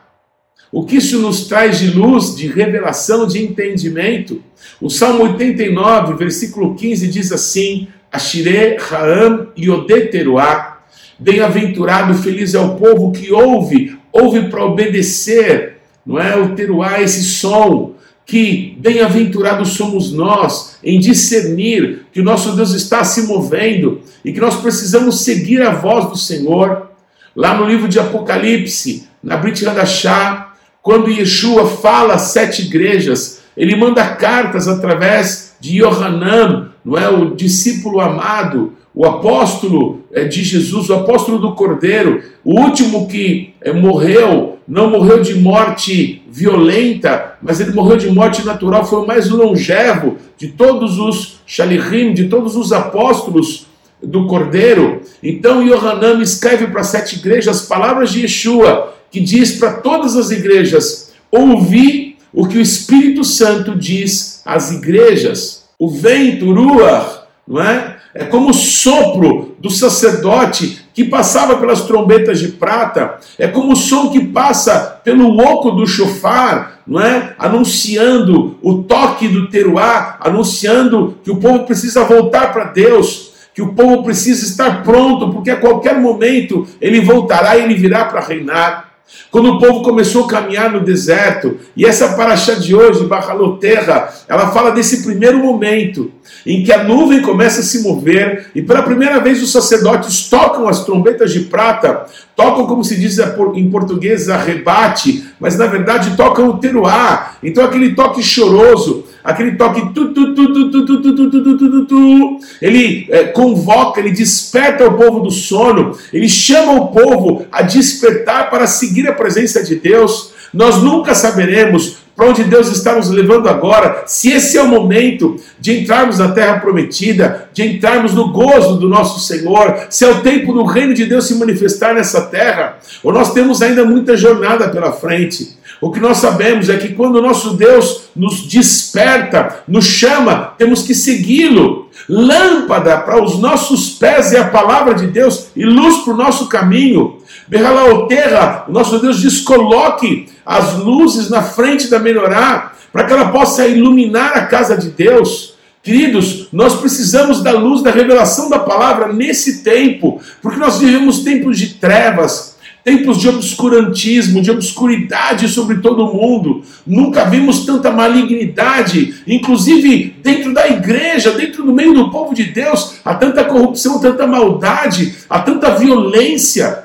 O 0.72 0.86
que 0.86 0.98
isso 0.98 1.20
nos 1.20 1.48
traz 1.48 1.80
de 1.80 1.92
luz, 1.92 2.36
de 2.36 2.48
revelação, 2.48 3.28
de 3.28 3.44
entendimento? 3.44 4.42
O 4.82 4.90
Salmo 4.90 5.24
89, 5.24 6.16
versículo 6.16 6.74
15 6.76 7.08
diz 7.08 7.32
assim: 7.32 7.88
Ashire 8.12 8.78
Haam 8.78 9.50
Yodeteruá. 9.58 10.82
Bem-aventurado, 11.20 12.16
feliz 12.16 12.56
é 12.56 12.60
o 12.60 12.76
povo 12.76 13.12
que 13.12 13.32
ouve, 13.32 13.98
ouve 14.12 14.50
para 14.50 14.66
obedecer, 14.66 15.78
não 16.06 16.20
é? 16.20 16.36
O 16.36 16.56
teruá, 16.56 17.00
esse 17.00 17.24
som 17.24 17.93
que 18.26 18.78
bem-aventurados 18.80 19.74
somos 19.74 20.12
nós 20.12 20.78
em 20.84 21.00
discernir 21.00 22.06
que 22.12 22.22
o 22.22 22.24
nosso 22.24 22.56
Deus 22.56 22.74
está 22.74 23.04
se 23.04 23.24
movendo 23.24 24.02
e 24.24 24.32
que 24.32 24.40
nós 24.40 24.56
precisamos 24.56 25.22
seguir 25.22 25.62
a 25.62 25.74
voz 25.74 26.10
do 26.10 26.18
Senhor. 26.18 26.90
Lá 27.36 27.58
no 27.58 27.68
livro 27.68 27.88
de 27.88 28.00
Apocalipse, 28.00 29.08
na 29.22 29.38
Brit 29.38 29.66
Hadashah, 29.68 30.54
quando 30.82 31.10
Yeshua 31.10 31.68
fala 31.68 32.16
às 32.16 32.24
sete 32.24 32.64
igrejas, 32.64 33.42
ele 33.56 33.76
manda 33.76 34.16
cartas 34.16 34.68
através 34.68 35.56
de 35.60 35.80
Yohanan, 35.80 36.72
não 36.84 36.98
é 36.98 37.08
o 37.10 37.34
discípulo 37.36 38.02
amado, 38.02 38.74
o 38.94 39.06
apóstolo 39.06 40.04
é, 40.12 40.26
de 40.26 40.44
Jesus, 40.44 40.90
o 40.90 40.94
apóstolo 40.94 41.40
do 41.40 41.56
Cordeiro, 41.56 42.22
o 42.44 42.60
último 42.60 43.08
que 43.08 43.54
é, 43.62 43.72
morreu, 43.72 44.53
não 44.68 44.90
morreu 44.90 45.22
de 45.22 45.36
morte 45.36 46.24
violenta, 46.30 47.38
mas 47.42 47.60
ele 47.60 47.72
morreu 47.72 47.98
de 47.98 48.10
morte 48.10 48.46
natural, 48.46 48.86
foi 48.86 49.00
o 49.00 49.08
mais 49.08 49.30
longevo 49.30 50.18
de 50.38 50.50
todos 50.50 51.00
os 51.00 51.40
Shalihim, 51.46 52.14
de 52.14 52.28
todos 52.28 52.56
os 52.56 52.72
apóstolos 52.72 53.68
do 54.02 54.28
Cordeiro. 54.28 55.02
Então 55.22 55.66
Yohanan 55.66 56.22
escreve 56.22 56.68
para 56.68 56.84
sete 56.84 57.18
igrejas 57.18 57.58
as 57.58 57.66
palavras 57.68 58.12
de 58.12 58.22
Yeshua, 58.22 58.94
que 59.12 59.20
diz 59.20 59.54
para 59.54 59.74
todas 59.74 60.16
as 60.16 60.32
igrejas: 60.32 61.14
ouvi 61.32 62.18
o 62.34 62.48
que 62.48 62.58
o 62.58 62.62
Espírito 62.62 63.24
Santo 63.24 63.76
diz 63.76 64.42
às 64.46 64.72
igrejas. 64.72 65.64
O 65.78 65.90
vento, 65.90 66.46
o 66.46 66.54
ruach, 66.54 67.24
não 67.48 67.62
é? 67.62 67.98
É 68.16 68.26
como 68.26 68.52
o 68.52 68.54
sopro 68.54 69.56
do 69.60 69.70
sacerdote 69.70 70.83
que 70.94 71.04
passava 71.04 71.58
pelas 71.58 71.82
trombetas 71.82 72.40
de 72.40 72.50
prata, 72.50 73.18
é 73.38 73.48
como 73.48 73.74
o 73.74 73.76
som 73.76 74.10
que 74.10 74.24
passa 74.28 75.02
pelo 75.04 75.38
oco 75.40 75.72
do 75.72 75.88
chofar, 75.88 76.80
não 76.86 77.02
é? 77.02 77.34
Anunciando 77.40 78.58
o 78.62 78.84
toque 78.84 79.28
do 79.28 79.50
teruá, 79.50 80.18
anunciando 80.20 81.18
que 81.24 81.32
o 81.32 81.38
povo 81.38 81.66
precisa 81.66 82.04
voltar 82.04 82.54
para 82.54 82.66
Deus, 82.66 83.34
que 83.54 83.62
o 83.62 83.74
povo 83.74 84.04
precisa 84.04 84.46
estar 84.46 84.84
pronto, 84.84 85.32
porque 85.32 85.52
a 85.52 85.58
qualquer 85.58 86.00
momento 86.00 86.68
ele 86.80 87.02
voltará 87.02 87.58
e 87.58 87.64
ele 87.64 87.76
virá 87.76 88.06
para 88.06 88.22
reinar. 88.22 88.93
Quando 89.30 89.50
o 89.50 89.60
povo 89.60 89.82
começou 89.82 90.26
a 90.26 90.28
caminhar 90.28 90.72
no 90.72 90.82
deserto, 90.82 91.58
e 91.76 91.86
essa 91.86 92.14
paraxá 92.14 92.54
de 92.54 92.76
hoje, 92.76 93.06
Bachaloterra, 93.06 94.14
ela 94.28 94.52
fala 94.52 94.72
desse 94.72 95.04
primeiro 95.04 95.40
momento 95.40 96.12
em 96.46 96.64
que 96.64 96.72
a 96.72 96.84
nuvem 96.84 97.22
começa 97.22 97.62
a 97.62 97.64
se 97.64 97.82
mover 97.82 98.52
e 98.54 98.62
pela 98.62 98.84
primeira 98.84 99.20
vez 99.20 99.42
os 99.42 99.52
sacerdotes 99.52 100.30
tocam 100.30 100.68
as 100.68 100.86
trombetas 100.86 101.32
de 101.32 101.42
prata, 101.42 102.06
tocam 102.36 102.68
como 102.68 102.84
se 102.84 102.96
diz 102.96 103.18
em 103.56 103.70
português 103.70 104.30
arrebate, 104.30 105.26
mas 105.40 105.58
na 105.58 105.66
verdade 105.66 106.16
tocam 106.16 106.50
o 106.50 106.58
teruá. 106.58 107.36
Então 107.42 107.66
aquele 107.66 107.96
toque 107.96 108.22
choroso, 108.22 109.06
aquele 109.24 109.56
toque 109.56 109.94
tu 109.94 110.14
tu 110.14 110.34
tu 110.34 110.54
tu 110.54 110.72
tu 110.72 110.86
tu 110.86 111.02
tu 111.02 111.16
tu 111.16 111.32
tu 111.32 111.58
tu 111.58 111.58
tu 111.58 111.86
tu 111.86 112.40
ele 112.62 113.08
é, 113.10 113.26
convoca, 113.26 114.00
ele 114.00 114.12
desperta 114.12 114.86
o 114.86 114.98
povo 114.98 115.22
do 115.22 115.32
sono, 115.32 115.98
ele 116.12 116.28
chama 116.28 116.74
o 116.74 116.88
povo 116.88 117.46
a 117.52 117.62
despertar 117.62 118.50
para 118.50 118.68
seguir 118.68 119.08
a 119.08 119.14
presença 119.14 119.64
de 119.64 119.76
Deus. 119.76 120.34
Nós 120.54 120.84
nunca 120.84 121.16
saberemos 121.16 122.04
para 122.16 122.28
onde 122.28 122.44
Deus 122.44 122.72
está 122.72 122.96
nos 122.96 123.10
levando 123.10 123.50
agora, 123.50 124.04
se 124.06 124.32
esse 124.32 124.56
é 124.56 124.62
o 124.62 124.68
momento 124.68 125.36
de 125.60 125.80
entrarmos 125.80 126.20
na 126.20 126.32
terra 126.32 126.60
prometida, 126.60 127.50
de 127.52 127.64
entrarmos 127.64 128.14
no 128.14 128.32
gozo 128.32 128.78
do 128.78 128.88
nosso 128.88 129.20
Senhor, 129.20 129.88
se 129.90 130.06
é 130.06 130.10
o 130.10 130.22
tempo 130.22 130.54
do 130.54 130.64
reino 130.64 130.94
de 130.94 131.06
Deus 131.06 131.26
se 131.26 131.36
manifestar 131.36 131.96
nessa 131.96 132.22
terra, 132.22 132.78
ou 133.02 133.12
nós 133.12 133.34
temos 133.34 133.64
ainda 133.64 133.84
muita 133.84 134.16
jornada 134.16 134.70
pela 134.70 134.92
frente. 134.92 135.58
O 135.84 135.92
que 135.92 136.00
nós 136.00 136.20
sabemos 136.20 136.70
é 136.70 136.78
que 136.78 136.94
quando 136.94 137.18
o 137.18 137.22
nosso 137.22 137.56
Deus 137.56 138.04
nos 138.16 138.48
desperta, 138.48 139.64
nos 139.68 139.84
chama, 139.84 140.54
temos 140.58 140.84
que 140.84 140.96
segui-lo. 140.96 141.90
Lâmpada 142.08 143.00
para 143.00 143.22
os 143.22 143.38
nossos 143.38 143.90
pés 143.90 144.32
é 144.32 144.40
a 144.40 144.48
palavra 144.48 144.94
de 144.94 145.08
Deus 145.08 145.48
e 145.54 145.66
luz 145.66 146.06
para 146.06 146.14
o 146.14 146.18
nosso 146.18 146.48
caminho. 146.48 147.18
Berralaoterra, 147.50 148.64
o 148.70 148.72
nosso 148.72 148.98
Deus 149.00 149.20
diz: 149.20 149.42
coloque 149.42 150.30
as 150.46 150.78
luzes 150.78 151.30
na 151.30 151.42
frente 151.42 151.90
da 151.90 152.00
menorá, 152.00 152.72
para 152.94 153.04
que 153.04 153.12
ela 153.12 153.30
possa 153.30 153.68
iluminar 153.68 154.38
a 154.38 154.46
casa 154.46 154.78
de 154.78 154.90
Deus. 154.90 155.56
Queridos, 155.84 156.48
nós 156.54 156.76
precisamos 156.76 157.44
da 157.44 157.52
luz 157.52 157.84
da 157.84 157.92
revelação 157.92 158.50
da 158.50 158.60
palavra 158.60 159.12
nesse 159.12 159.66
tempo, 159.66 160.22
porque 160.42 160.58
nós 160.58 160.80
vivemos 160.80 161.26
tempos 161.26 161.58
de 161.58 161.74
trevas, 161.74 162.53
tempos 162.84 163.20
de 163.20 163.30
obscurantismo, 163.30 164.42
de 164.42 164.52
obscuridade 164.52 165.48
sobre 165.48 165.78
todo 165.78 166.14
mundo. 166.14 166.64
Nunca 166.86 167.24
vimos 167.26 167.66
tanta 167.66 167.92
malignidade, 167.92 169.24
inclusive 169.26 170.16
dentro 170.22 170.54
da 170.54 170.68
igreja, 170.68 171.32
dentro 171.32 171.64
do 171.64 171.74
meio 171.74 171.94
do 171.94 172.12
povo 172.12 172.34
de 172.34 172.44
Deus, 172.46 172.96
há 173.06 173.16
tanta 173.16 173.46
corrupção, 173.46 174.00
tanta 174.00 174.28
maldade, 174.28 175.16
há 175.30 175.40
tanta 175.40 175.76
violência 175.76 176.84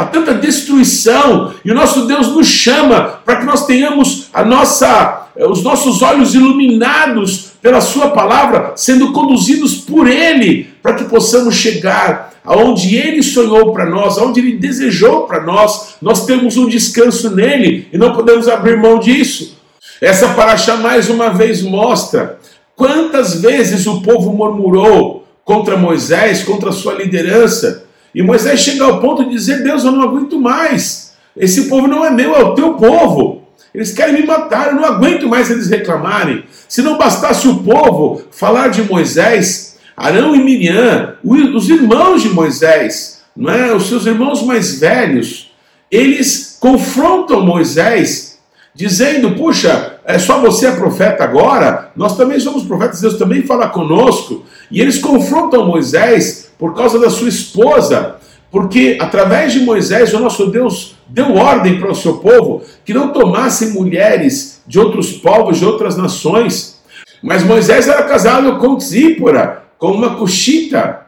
há 0.00 0.06
tanta 0.06 0.32
destruição, 0.32 1.52
e 1.62 1.70
o 1.70 1.74
nosso 1.74 2.06
Deus 2.06 2.28
nos 2.28 2.46
chama 2.46 3.20
para 3.22 3.36
que 3.36 3.44
nós 3.44 3.66
tenhamos 3.66 4.30
a 4.32 4.42
nossa, 4.42 5.28
eh, 5.36 5.46
os 5.46 5.62
nossos 5.62 6.00
olhos 6.00 6.34
iluminados 6.34 7.49
pela 7.60 7.80
Sua 7.80 8.10
palavra, 8.10 8.72
sendo 8.76 9.12
conduzidos 9.12 9.76
por 9.76 10.06
Ele, 10.06 10.72
para 10.82 10.94
que 10.94 11.04
possamos 11.04 11.54
chegar 11.54 12.34
aonde 12.44 12.96
Ele 12.96 13.22
sonhou 13.22 13.72
para 13.72 13.86
nós, 13.86 14.18
aonde 14.18 14.40
Ele 14.40 14.56
desejou 14.56 15.22
para 15.22 15.42
nós. 15.42 15.96
Nós 16.00 16.24
temos 16.24 16.56
um 16.56 16.68
descanso 16.68 17.34
nele 17.34 17.88
e 17.92 17.98
não 17.98 18.12
podemos 18.12 18.48
abrir 18.48 18.76
mão 18.76 18.98
disso. 18.98 19.58
Essa 20.00 20.28
paraxá 20.30 20.76
mais 20.76 21.10
uma 21.10 21.28
vez 21.28 21.62
mostra 21.62 22.38
quantas 22.74 23.40
vezes 23.40 23.86
o 23.86 24.00
povo 24.00 24.32
murmurou 24.32 25.26
contra 25.44 25.76
Moisés, 25.76 26.42
contra 26.42 26.70
a 26.70 26.72
sua 26.72 26.94
liderança 26.94 27.90
e 28.14 28.22
Moisés 28.22 28.60
chega 28.60 28.84
ao 28.84 29.00
ponto 29.00 29.24
de 29.24 29.30
dizer: 29.30 29.62
Deus, 29.62 29.84
eu 29.84 29.92
não 29.92 30.02
aguento 30.02 30.38
mais. 30.38 31.14
Esse 31.36 31.68
povo 31.68 31.86
não 31.86 32.04
é 32.04 32.10
meu, 32.10 32.34
é 32.34 32.42
o 32.42 32.54
teu 32.54 32.74
povo. 32.74 33.39
Eles 33.74 33.92
querem 33.92 34.14
me 34.14 34.26
matar, 34.26 34.68
eu 34.68 34.74
não 34.74 34.84
aguento 34.84 35.28
mais 35.28 35.50
eles 35.50 35.68
reclamarem. 35.68 36.44
Se 36.68 36.82
não 36.82 36.98
bastasse 36.98 37.46
o 37.48 37.62
povo 37.62 38.22
falar 38.30 38.68
de 38.68 38.82
Moisés, 38.82 39.78
Arão 39.96 40.34
e 40.34 40.42
Miriam, 40.42 41.14
os 41.22 41.68
irmãos 41.68 42.22
de 42.22 42.30
Moisés, 42.30 43.22
não 43.36 43.52
é? 43.52 43.74
os 43.74 43.88
seus 43.88 44.06
irmãos 44.06 44.42
mais 44.42 44.80
velhos, 44.80 45.52
eles 45.90 46.56
confrontam 46.60 47.44
Moisés, 47.44 48.38
dizendo: 48.74 49.32
Puxa, 49.32 49.98
é 50.04 50.18
só 50.18 50.40
você 50.40 50.66
é 50.66 50.72
profeta 50.72 51.24
agora? 51.24 51.90
Nós 51.96 52.16
também 52.16 52.38
somos 52.40 52.64
profetas, 52.64 53.00
Deus 53.00 53.18
também 53.18 53.42
fala 53.42 53.68
conosco. 53.68 54.44
E 54.70 54.80
eles 54.80 54.98
confrontam 54.98 55.66
Moisés 55.66 56.50
por 56.58 56.74
causa 56.74 56.98
da 56.98 57.10
sua 57.10 57.28
esposa, 57.28 58.16
porque 58.50 58.98
através 59.00 59.52
de 59.52 59.60
Moisés, 59.60 60.12
o 60.12 60.18
nosso 60.18 60.46
Deus 60.46 60.96
deu 61.08 61.36
ordem 61.36 61.78
para 61.78 61.90
o 61.90 61.94
seu 61.94 62.18
povo 62.18 62.62
que 62.84 62.92
não 62.92 63.12
tomassem 63.12 63.70
mulheres 63.70 64.62
de 64.66 64.78
outros 64.78 65.12
povos, 65.12 65.58
de 65.58 65.64
outras 65.64 65.96
nações. 65.96 66.80
Mas 67.22 67.44
Moisés 67.44 67.88
era 67.88 68.02
casado 68.02 68.58
com 68.58 68.78
Zípora, 68.80 69.64
com 69.78 69.92
uma 69.92 70.16
cuxita. 70.16 71.06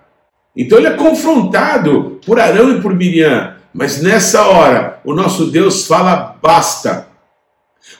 Então 0.56 0.78
ele 0.78 0.88
é 0.88 0.96
confrontado 0.96 2.20
por 2.24 2.38
Arão 2.38 2.70
e 2.76 2.80
por 2.80 2.94
Miriam. 2.94 3.54
Mas 3.72 4.02
nessa 4.02 4.46
hora, 4.46 5.00
o 5.04 5.14
nosso 5.14 5.46
Deus 5.46 5.86
fala: 5.86 6.36
basta. 6.42 7.11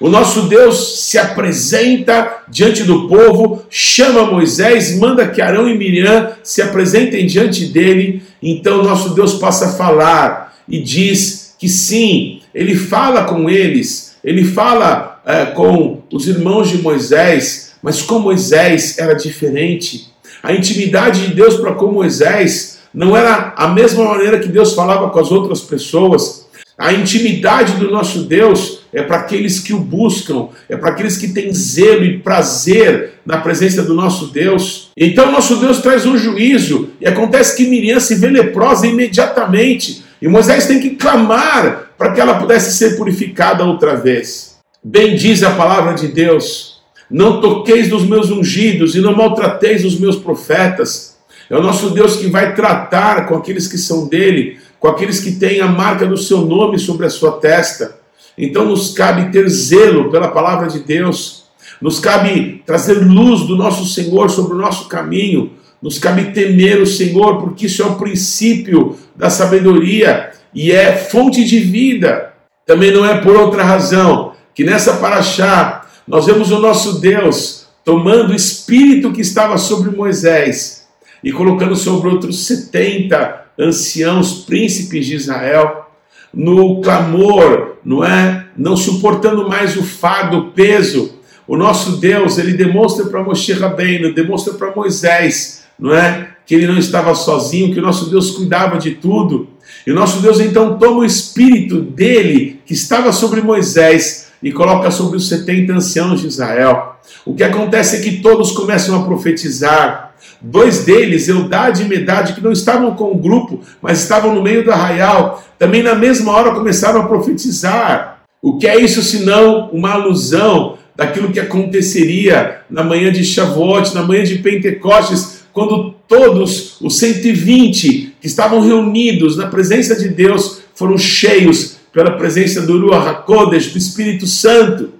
O 0.00 0.08
nosso 0.08 0.42
Deus 0.42 1.02
se 1.02 1.18
apresenta 1.18 2.42
diante 2.48 2.82
do 2.82 3.06
povo, 3.08 3.64
chama 3.70 4.26
Moisés, 4.26 4.98
manda 4.98 5.28
que 5.28 5.40
Arão 5.40 5.68
e 5.68 5.76
Miriam 5.76 6.32
se 6.42 6.60
apresentem 6.60 7.26
diante 7.26 7.66
dele. 7.66 8.22
Então, 8.42 8.82
nosso 8.82 9.14
Deus 9.14 9.34
passa 9.34 9.66
a 9.66 9.72
falar 9.72 10.56
e 10.68 10.80
diz 10.80 11.54
que 11.58 11.68
sim, 11.68 12.40
ele 12.52 12.74
fala 12.74 13.24
com 13.24 13.48
eles, 13.48 14.16
ele 14.24 14.44
fala 14.44 15.20
é, 15.24 15.46
com 15.46 16.02
os 16.12 16.26
irmãos 16.26 16.68
de 16.68 16.78
Moisés, 16.78 17.74
mas 17.82 18.02
com 18.02 18.18
Moisés 18.18 18.98
era 18.98 19.14
diferente. 19.14 20.08
A 20.42 20.52
intimidade 20.52 21.28
de 21.28 21.34
Deus 21.34 21.56
para 21.56 21.74
com 21.74 21.92
Moisés 21.92 22.80
não 22.92 23.16
era 23.16 23.54
a 23.56 23.68
mesma 23.68 24.04
maneira 24.04 24.40
que 24.40 24.48
Deus 24.48 24.74
falava 24.74 25.10
com 25.10 25.18
as 25.20 25.30
outras 25.30 25.60
pessoas. 25.60 26.46
A 26.76 26.92
intimidade 26.92 27.74
do 27.74 27.90
nosso 27.90 28.24
Deus 28.24 28.81
é 28.92 29.02
para 29.02 29.16
aqueles 29.16 29.58
que 29.58 29.72
o 29.72 29.78
buscam, 29.78 30.48
é 30.68 30.76
para 30.76 30.90
aqueles 30.90 31.16
que 31.16 31.28
têm 31.28 31.52
zelo 31.52 32.04
e 32.04 32.18
prazer 32.18 33.14
na 33.24 33.38
presença 33.38 33.82
do 33.82 33.94
nosso 33.94 34.26
Deus. 34.26 34.90
Então, 34.96 35.32
nosso 35.32 35.56
Deus 35.56 35.80
traz 35.80 36.04
um 36.04 36.18
juízo, 36.18 36.90
e 37.00 37.06
acontece 37.06 37.56
que 37.56 37.68
Miriam 37.68 37.98
se 37.98 38.16
vê 38.16 38.28
leprosa 38.28 38.86
imediatamente, 38.86 40.04
e 40.20 40.28
Moisés 40.28 40.66
tem 40.66 40.78
que 40.78 40.90
clamar 40.90 41.92
para 41.96 42.12
que 42.12 42.20
ela 42.20 42.38
pudesse 42.38 42.76
ser 42.76 42.96
purificada 42.96 43.64
outra 43.64 43.96
vez. 43.96 44.56
Bem 44.84 45.16
diz 45.16 45.42
a 45.42 45.52
palavra 45.52 45.94
de 45.94 46.08
Deus: 46.08 46.80
Não 47.10 47.40
toqueis 47.40 47.88
nos 47.88 48.04
meus 48.04 48.30
ungidos 48.30 48.94
e 48.94 49.00
não 49.00 49.16
maltrateis 49.16 49.84
os 49.84 49.98
meus 49.98 50.16
profetas. 50.16 51.16
É 51.48 51.56
o 51.56 51.62
nosso 51.62 51.90
Deus 51.90 52.16
que 52.16 52.26
vai 52.26 52.54
tratar 52.54 53.26
com 53.26 53.36
aqueles 53.36 53.68
que 53.68 53.78
são 53.78 54.08
dele, 54.08 54.58
com 54.80 54.88
aqueles 54.88 55.20
que 55.20 55.32
têm 55.32 55.60
a 55.60 55.66
marca 55.66 56.06
do 56.06 56.16
seu 56.16 56.38
nome 56.38 56.78
sobre 56.78 57.06
a 57.06 57.10
sua 57.10 57.32
testa. 57.32 58.01
Então 58.36 58.64
nos 58.64 58.92
cabe 58.92 59.30
ter 59.30 59.48
zelo 59.48 60.10
pela 60.10 60.28
palavra 60.28 60.68
de 60.68 60.80
Deus. 60.80 61.42
nos 61.80 61.98
cabe 61.98 62.62
trazer 62.64 62.94
luz 62.94 63.40
do 63.42 63.56
nosso 63.56 63.84
Senhor 63.86 64.30
sobre 64.30 64.54
o 64.54 64.58
nosso 64.58 64.88
caminho, 64.88 65.52
nos 65.82 65.98
cabe 65.98 66.30
temer 66.30 66.80
o 66.80 66.86
Senhor, 66.86 67.40
porque 67.40 67.66
isso 67.66 67.82
é 67.82 67.86
o 67.86 67.96
princípio 67.96 68.96
da 69.16 69.28
sabedoria 69.28 70.30
e 70.54 70.70
é 70.70 70.96
fonte 70.96 71.44
de 71.44 71.58
vida. 71.58 72.32
Também 72.64 72.92
não 72.92 73.04
é 73.04 73.20
por 73.20 73.36
outra 73.36 73.64
razão 73.64 74.32
que 74.54 74.64
nessa 74.64 74.94
paraxá 74.94 75.86
nós 76.06 76.26
vemos 76.26 76.52
o 76.52 76.60
nosso 76.60 77.00
Deus 77.00 77.66
tomando 77.84 78.32
o 78.32 78.36
espírito 78.36 79.12
que 79.12 79.20
estava 79.20 79.58
sobre 79.58 79.90
Moisés 79.90 80.86
e 81.22 81.32
colocando 81.32 81.74
sobre 81.74 82.08
outros 82.08 82.46
70 82.46 83.42
anciãos, 83.58 84.44
príncipes 84.44 85.06
de 85.06 85.16
Israel, 85.16 85.90
no 86.32 86.80
clamor, 86.80 87.71
não 87.84 88.04
é? 88.04 88.46
Não 88.56 88.76
suportando 88.76 89.48
mais 89.48 89.76
o 89.76 89.82
fardo, 89.82 90.38
o 90.38 90.50
peso. 90.52 91.18
O 91.46 91.56
nosso 91.56 91.96
Deus, 91.96 92.38
ele 92.38 92.52
demonstra 92.52 93.06
para 93.06 93.22
Moshe 93.22 93.52
Rabbeinu, 93.52 94.14
demonstra 94.14 94.54
para 94.54 94.74
Moisés, 94.74 95.64
não 95.78 95.94
é? 95.94 96.28
Que 96.46 96.54
ele 96.54 96.66
não 96.66 96.78
estava 96.78 97.14
sozinho, 97.14 97.72
que 97.72 97.80
o 97.80 97.82
nosso 97.82 98.08
Deus 98.10 98.30
cuidava 98.30 98.78
de 98.78 98.92
tudo. 98.92 99.48
E 99.86 99.90
o 99.90 99.94
nosso 99.94 100.20
Deus 100.20 100.38
então 100.40 100.78
toma 100.78 100.98
o 100.98 101.04
espírito 101.04 101.80
dele, 101.80 102.60
que 102.64 102.72
estava 102.72 103.12
sobre 103.12 103.40
Moisés, 103.40 104.31
e 104.42 104.52
coloca 104.52 104.90
sobre 104.90 105.16
os 105.16 105.28
70 105.28 105.72
anciãos 105.72 106.20
de 106.20 106.26
Israel. 106.26 106.96
O 107.24 107.34
que 107.34 107.44
acontece 107.44 107.96
é 107.96 108.00
que 108.00 108.20
todos 108.20 108.52
começam 108.52 108.98
a 108.98 109.04
profetizar. 109.04 110.14
Dois 110.40 110.84
deles, 110.84 111.28
Eudade 111.28 111.82
e 111.82 111.88
Medade, 111.88 112.34
que 112.34 112.40
não 112.40 112.52
estavam 112.52 112.94
com 112.94 113.12
o 113.12 113.18
grupo, 113.18 113.60
mas 113.80 114.00
estavam 114.00 114.34
no 114.34 114.42
meio 114.42 114.64
do 114.64 114.72
arraial, 114.72 115.42
também 115.58 115.82
na 115.82 115.94
mesma 115.94 116.32
hora 116.32 116.54
começaram 116.54 117.00
a 117.00 117.06
profetizar. 117.06 118.22
O 118.40 118.58
que 118.58 118.66
é 118.66 118.78
isso 118.80 119.02
senão 119.02 119.70
uma 119.72 119.92
alusão 119.92 120.78
daquilo 120.96 121.32
que 121.32 121.40
aconteceria 121.40 122.60
na 122.68 122.82
manhã 122.82 123.12
de 123.12 123.24
Shavuot, 123.24 123.94
na 123.94 124.02
manhã 124.02 124.24
de 124.24 124.38
Pentecostes, 124.38 125.42
quando 125.52 125.94
todos 126.08 126.80
os 126.80 126.98
120 126.98 128.14
que 128.20 128.26
estavam 128.26 128.60
reunidos 128.60 129.36
na 129.36 129.46
presença 129.46 129.94
de 129.94 130.08
Deus 130.08 130.62
foram 130.74 130.96
cheios 130.98 131.71
pela 131.92 132.16
presença 132.16 132.62
do 132.62 132.80
Ruach 132.80 133.08
HaKodesh, 133.08 133.72
do 133.72 133.78
Espírito 133.78 134.26
Santo. 134.26 134.94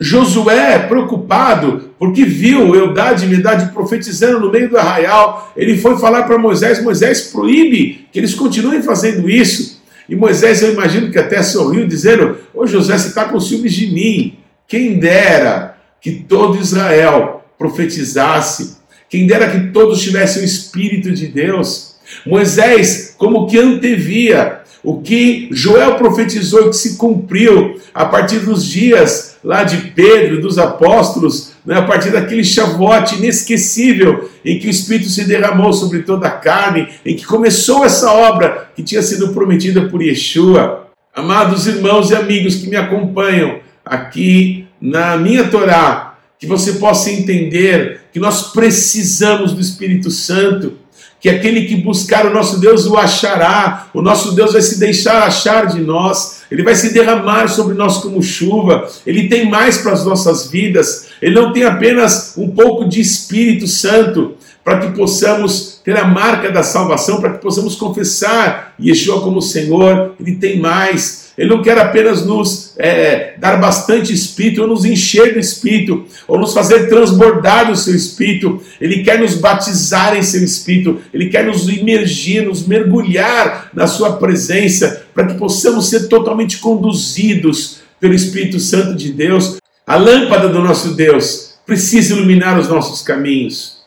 Josué, 0.00 0.78
preocupado, 0.78 1.90
porque 1.98 2.24
viu 2.24 2.74
Eudade 2.74 3.24
e 3.24 3.28
Medade 3.28 3.72
profetizando 3.72 4.38
no 4.38 4.50
meio 4.50 4.70
do 4.70 4.78
arraial, 4.78 5.52
ele 5.56 5.76
foi 5.76 5.98
falar 5.98 6.22
para 6.22 6.38
Moisés: 6.38 6.82
Moisés 6.82 7.22
proíbe 7.32 8.06
que 8.12 8.18
eles 8.18 8.34
continuem 8.34 8.82
fazendo 8.82 9.28
isso. 9.28 9.82
E 10.08 10.16
Moisés, 10.16 10.62
eu 10.62 10.72
imagino 10.72 11.10
que 11.10 11.18
até 11.18 11.42
sorriu, 11.42 11.86
dizendo: 11.86 12.38
Ô 12.54 12.66
José, 12.66 12.96
você 12.96 13.08
está 13.08 13.24
com 13.24 13.40
ciúmes 13.40 13.72
de 13.74 13.88
mim. 13.88 14.38
Quem 14.66 14.98
dera 14.98 15.76
que 16.00 16.12
todo 16.12 16.60
Israel 16.60 17.44
profetizasse, 17.58 18.76
quem 19.08 19.26
dera 19.26 19.50
que 19.50 19.72
todos 19.72 20.00
tivessem 20.00 20.42
o 20.42 20.44
Espírito 20.44 21.10
de 21.10 21.26
Deus. 21.26 21.96
Moisés, 22.24 23.14
como 23.18 23.46
que 23.46 23.58
antevia 23.58 24.57
o 24.82 25.00
que 25.00 25.48
Joel 25.52 25.96
profetizou 25.96 26.70
que 26.70 26.76
se 26.76 26.96
cumpriu 26.96 27.80
a 27.92 28.04
partir 28.04 28.40
dos 28.40 28.64
dias 28.64 29.36
lá 29.42 29.64
de 29.64 29.76
Pedro, 29.92 30.40
dos 30.40 30.58
apóstolos, 30.58 31.52
né, 31.64 31.76
a 31.76 31.82
partir 31.82 32.10
daquele 32.10 32.44
chavote 32.44 33.16
inesquecível 33.16 34.28
em 34.44 34.58
que 34.58 34.66
o 34.66 34.70
Espírito 34.70 35.08
se 35.08 35.24
derramou 35.24 35.72
sobre 35.72 36.02
toda 36.02 36.28
a 36.28 36.30
carne, 36.30 36.88
em 37.04 37.16
que 37.16 37.26
começou 37.26 37.84
essa 37.84 38.12
obra 38.12 38.70
que 38.74 38.82
tinha 38.82 39.02
sido 39.02 39.28
prometida 39.28 39.88
por 39.88 40.02
Yeshua. 40.02 40.86
Amados 41.14 41.66
irmãos 41.66 42.10
e 42.10 42.14
amigos 42.14 42.56
que 42.56 42.68
me 42.68 42.76
acompanham 42.76 43.60
aqui 43.84 44.66
na 44.80 45.16
minha 45.16 45.48
Torá, 45.48 46.16
que 46.38 46.46
você 46.46 46.74
possa 46.74 47.10
entender 47.10 48.02
que 48.12 48.20
nós 48.20 48.52
precisamos 48.52 49.52
do 49.52 49.60
Espírito 49.60 50.10
Santo 50.10 50.74
que 51.20 51.28
aquele 51.28 51.66
que 51.66 51.76
buscar 51.76 52.26
o 52.26 52.32
nosso 52.32 52.60
Deus 52.60 52.86
o 52.86 52.96
achará, 52.96 53.88
o 53.92 54.00
nosso 54.00 54.32
Deus 54.32 54.52
vai 54.52 54.62
se 54.62 54.78
deixar 54.78 55.24
achar 55.24 55.66
de 55.66 55.80
nós, 55.80 56.42
ele 56.50 56.62
vai 56.62 56.74
se 56.74 56.92
derramar 56.92 57.48
sobre 57.48 57.74
nós 57.74 57.98
como 57.98 58.22
chuva, 58.22 58.88
ele 59.06 59.28
tem 59.28 59.50
mais 59.50 59.78
para 59.78 59.92
as 59.92 60.04
nossas 60.04 60.50
vidas, 60.50 61.08
ele 61.20 61.34
não 61.34 61.52
tem 61.52 61.64
apenas 61.64 62.34
um 62.36 62.48
pouco 62.50 62.84
de 62.88 63.00
Espírito 63.00 63.66
Santo 63.66 64.34
para 64.64 64.80
que 64.80 64.96
possamos 64.96 65.80
ter 65.82 65.96
a 65.96 66.06
marca 66.06 66.50
da 66.50 66.62
salvação, 66.62 67.20
para 67.20 67.32
que 67.32 67.42
possamos 67.42 67.74
confessar 67.74 68.74
Yeshua 68.78 69.22
como 69.22 69.40
Senhor, 69.40 70.12
ele 70.20 70.36
tem 70.36 70.60
mais. 70.60 71.27
Ele 71.38 71.48
não 71.48 71.62
quer 71.62 71.78
apenas 71.78 72.26
nos 72.26 72.74
é, 72.76 73.34
dar 73.38 73.60
bastante 73.60 74.12
espírito, 74.12 74.62
ou 74.62 74.66
nos 74.66 74.84
encher 74.84 75.34
do 75.34 75.38
espírito, 75.38 76.04
ou 76.26 76.36
nos 76.36 76.52
fazer 76.52 76.88
transbordar 76.88 77.68
do 77.68 77.76
seu 77.76 77.94
espírito. 77.94 78.60
Ele 78.80 79.04
quer 79.04 79.20
nos 79.20 79.36
batizar 79.36 80.16
em 80.16 80.22
seu 80.24 80.42
espírito. 80.42 81.00
Ele 81.14 81.28
quer 81.28 81.46
nos 81.46 81.68
imergir, 81.68 82.44
nos 82.44 82.66
mergulhar 82.66 83.70
na 83.72 83.86
sua 83.86 84.16
presença, 84.16 85.04
para 85.14 85.28
que 85.28 85.34
possamos 85.34 85.88
ser 85.88 86.08
totalmente 86.08 86.58
conduzidos 86.58 87.78
pelo 88.00 88.14
Espírito 88.14 88.58
Santo 88.58 88.96
de 88.96 89.12
Deus. 89.12 89.58
A 89.86 89.94
lâmpada 89.94 90.48
do 90.48 90.60
nosso 90.60 90.94
Deus 90.94 91.54
precisa 91.64 92.14
iluminar 92.14 92.58
os 92.58 92.68
nossos 92.68 93.00
caminhos. 93.02 93.78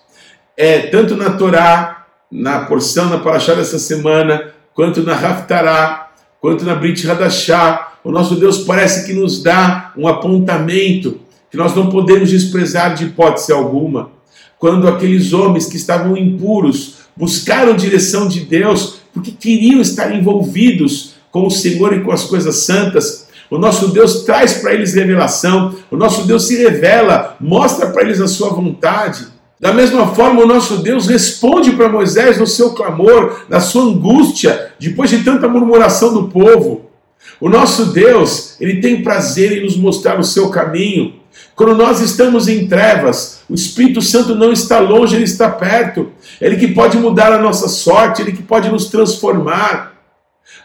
É 0.55 0.79
tanto 0.83 1.17
na 1.17 1.31
Torá, 1.31 2.05
na 2.31 2.61
porção, 2.61 3.09
na 3.09 3.17
Parashá 3.17 3.55
dessa 3.55 3.77
semana, 3.77 4.53
quanto 4.73 5.03
na 5.03 5.13
Haftarah, 5.13 6.10
quanto 6.41 6.65
na 6.65 6.75
Brit 6.75 7.09
Hadashah, 7.09 7.99
o 8.03 8.11
nosso 8.11 8.35
Deus 8.35 8.57
parece 8.59 9.05
que 9.05 9.13
nos 9.13 9.43
dá 9.43 9.93
um 9.95 10.07
apontamento 10.07 11.19
que 11.51 11.57
nós 11.57 11.75
não 11.75 11.89
podemos 11.89 12.31
desprezar 12.31 12.95
de 12.95 13.05
hipótese 13.05 13.53
alguma. 13.53 14.09
Quando 14.57 14.87
aqueles 14.87 15.33
homens 15.33 15.67
que 15.67 15.77
estavam 15.77 16.17
impuros 16.17 16.95
buscaram 17.15 17.75
direção 17.75 18.27
de 18.27 18.41
Deus 18.41 19.01
porque 19.13 19.31
queriam 19.31 19.81
estar 19.81 20.15
envolvidos 20.15 21.13
com 21.29 21.45
o 21.45 21.51
Senhor 21.51 21.93
e 21.93 22.01
com 22.01 22.11
as 22.11 22.23
coisas 22.23 22.55
santas, 22.57 23.27
o 23.49 23.57
nosso 23.57 23.89
Deus 23.89 24.23
traz 24.23 24.53
para 24.53 24.73
eles 24.73 24.93
revelação, 24.93 25.75
o 25.91 25.97
nosso 25.97 26.25
Deus 26.25 26.47
se 26.47 26.57
revela, 26.57 27.35
mostra 27.39 27.89
para 27.89 28.03
eles 28.03 28.21
a 28.21 28.27
sua 28.27 28.49
vontade. 28.49 29.27
Da 29.61 29.71
mesma 29.71 30.07
forma, 30.07 30.41
o 30.41 30.47
nosso 30.47 30.77
Deus 30.77 31.05
responde 31.05 31.73
para 31.73 31.87
Moisés 31.87 32.39
no 32.39 32.47
seu 32.47 32.71
clamor, 32.71 33.45
na 33.47 33.59
sua 33.59 33.83
angústia, 33.83 34.71
depois 34.79 35.11
de 35.11 35.23
tanta 35.23 35.47
murmuração 35.47 36.11
do 36.11 36.29
povo. 36.29 36.89
O 37.39 37.47
nosso 37.47 37.93
Deus, 37.93 38.55
ele 38.59 38.81
tem 38.81 39.03
prazer 39.03 39.51
em 39.51 39.63
nos 39.63 39.77
mostrar 39.77 40.19
o 40.19 40.23
seu 40.23 40.49
caminho. 40.49 41.13
Quando 41.55 41.75
nós 41.75 42.01
estamos 42.01 42.47
em 42.47 42.67
trevas, 42.67 43.41
o 43.47 43.53
Espírito 43.53 44.01
Santo 44.01 44.33
não 44.33 44.51
está 44.51 44.79
longe, 44.79 45.15
ele 45.15 45.25
está 45.25 45.47
perto. 45.47 46.11
Ele 46.41 46.57
que 46.57 46.69
pode 46.69 46.97
mudar 46.97 47.31
a 47.31 47.39
nossa 47.39 47.67
sorte, 47.67 48.23
ele 48.23 48.31
que 48.31 48.41
pode 48.41 48.67
nos 48.67 48.87
transformar. 48.87 49.93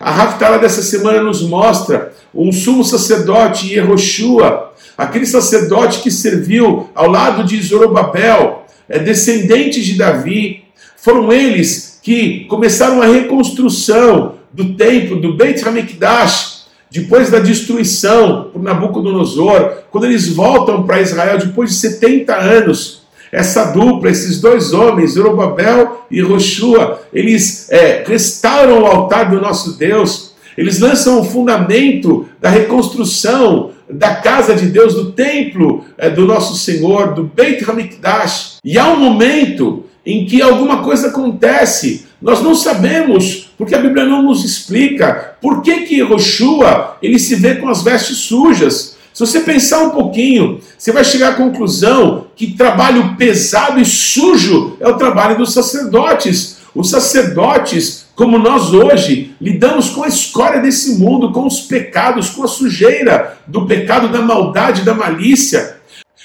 A 0.00 0.10
Raftala 0.10 0.58
dessa 0.58 0.80
semana 0.80 1.22
nos 1.22 1.42
mostra 1.42 2.14
um 2.34 2.50
sumo 2.50 2.82
sacerdote, 2.82 3.74
Yehoshua, 3.74 4.72
aquele 4.96 5.26
sacerdote 5.26 6.00
que 6.00 6.10
serviu 6.10 6.88
ao 6.94 7.10
lado 7.10 7.44
de 7.44 7.60
Zorobabel, 7.60 8.65
descendentes 8.88 9.84
de 9.84 9.94
Davi, 9.94 10.64
foram 10.96 11.32
eles 11.32 11.98
que 12.02 12.44
começaram 12.44 13.02
a 13.02 13.06
reconstrução 13.06 14.34
do 14.52 14.74
templo, 14.74 15.20
do 15.20 15.34
Beit 15.34 15.62
HaMikdash, 15.66 16.66
depois 16.90 17.30
da 17.30 17.38
destruição 17.38 18.50
por 18.52 18.62
Nabucodonosor, 18.62 19.78
quando 19.90 20.04
eles 20.04 20.28
voltam 20.28 20.84
para 20.84 21.00
Israel 21.00 21.38
depois 21.38 21.70
de 21.70 21.76
70 21.76 22.34
anos, 22.34 23.02
essa 23.32 23.64
dupla, 23.72 24.10
esses 24.10 24.40
dois 24.40 24.72
homens, 24.72 25.12
Zorobabel 25.12 26.06
e 26.10 26.20
Roshua, 26.22 27.00
eles 27.12 27.70
é, 27.70 28.04
restauram 28.06 28.82
o 28.82 28.86
altar 28.86 29.30
do 29.30 29.40
nosso 29.40 29.76
Deus, 29.76 30.32
eles 30.56 30.78
lançam 30.78 31.20
o 31.20 31.24
fundamento 31.24 32.26
da 32.40 32.48
reconstrução 32.48 33.72
da 33.88 34.16
casa 34.16 34.54
de 34.54 34.66
Deus, 34.66 34.94
do 34.94 35.12
templo 35.12 35.84
é, 35.96 36.10
do 36.10 36.26
nosso 36.26 36.56
Senhor, 36.56 37.14
do 37.14 37.24
Beit 37.24 37.68
HaMikdash. 37.68 38.58
E 38.64 38.78
há 38.78 38.88
um 38.88 38.98
momento 38.98 39.84
em 40.04 40.24
que 40.24 40.40
alguma 40.40 40.82
coisa 40.82 41.08
acontece, 41.08 42.06
nós 42.22 42.40
não 42.40 42.54
sabemos, 42.54 43.50
porque 43.58 43.74
a 43.74 43.80
Bíblia 43.80 44.04
não 44.04 44.22
nos 44.22 44.44
explica 44.44 45.36
por 45.40 45.62
que 45.62 45.80
que 45.80 46.00
Roshua 46.00 46.96
ele 47.02 47.18
se 47.18 47.34
vê 47.34 47.56
com 47.56 47.68
as 47.68 47.82
vestes 47.82 48.18
sujas. 48.18 48.96
Se 49.12 49.20
você 49.20 49.40
pensar 49.40 49.82
um 49.82 49.90
pouquinho, 49.90 50.60
você 50.76 50.92
vai 50.92 51.02
chegar 51.02 51.30
à 51.30 51.34
conclusão 51.34 52.26
que 52.36 52.52
trabalho 52.52 53.16
pesado 53.16 53.80
e 53.80 53.84
sujo 53.84 54.76
é 54.78 54.86
o 54.86 54.96
trabalho 54.96 55.38
dos 55.38 55.52
sacerdotes. 55.52 56.58
Os 56.74 56.90
sacerdotes 56.90 58.05
como 58.16 58.38
nós 58.38 58.72
hoje 58.72 59.36
lidamos 59.38 59.90
com 59.90 60.02
a 60.02 60.08
escória 60.08 60.60
desse 60.60 60.98
mundo, 60.98 61.32
com 61.32 61.46
os 61.46 61.60
pecados, 61.60 62.30
com 62.30 62.42
a 62.42 62.48
sujeira 62.48 63.36
do 63.46 63.66
pecado, 63.66 64.08
da 64.08 64.22
maldade, 64.22 64.82
da 64.82 64.94
malícia. 64.94 65.76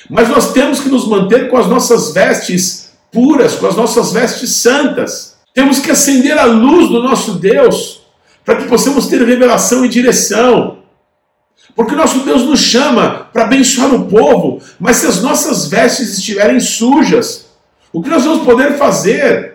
Mas 0.10 0.30
nós 0.30 0.54
temos 0.54 0.80
que 0.80 0.88
nos 0.88 1.06
manter 1.06 1.50
com 1.50 1.58
as 1.58 1.68
nossas 1.68 2.14
vestes 2.14 2.94
puras, 3.12 3.56
com 3.56 3.68
as 3.68 3.76
nossas 3.76 4.14
vestes 4.14 4.56
santas. 4.56 5.36
Temos 5.54 5.80
que 5.80 5.92
acender 5.92 6.38
a 6.38 6.46
luz 6.46 6.88
do 6.88 7.04
nosso 7.04 7.34
Deus 7.34 8.02
para 8.46 8.56
que 8.56 8.70
possamos 8.70 9.08
ter 9.08 9.22
revelação 9.22 9.84
e 9.84 9.90
direção. 9.90 10.78
Porque 11.76 11.94
nosso 11.94 12.20
Deus 12.20 12.44
nos 12.44 12.62
chama 12.62 13.30
para 13.34 13.44
abençoar 13.44 13.94
o 13.94 14.06
povo, 14.06 14.62
mas 14.80 14.98
se 14.98 15.08
as 15.08 15.22
nossas 15.22 15.68
vestes 15.68 16.18
estiverem 16.18 16.60
sujas, 16.62 17.48
o 17.92 18.02
que 18.02 18.10
nós 18.10 18.24
vamos 18.24 18.46
poder 18.46 18.78
fazer? 18.78 19.51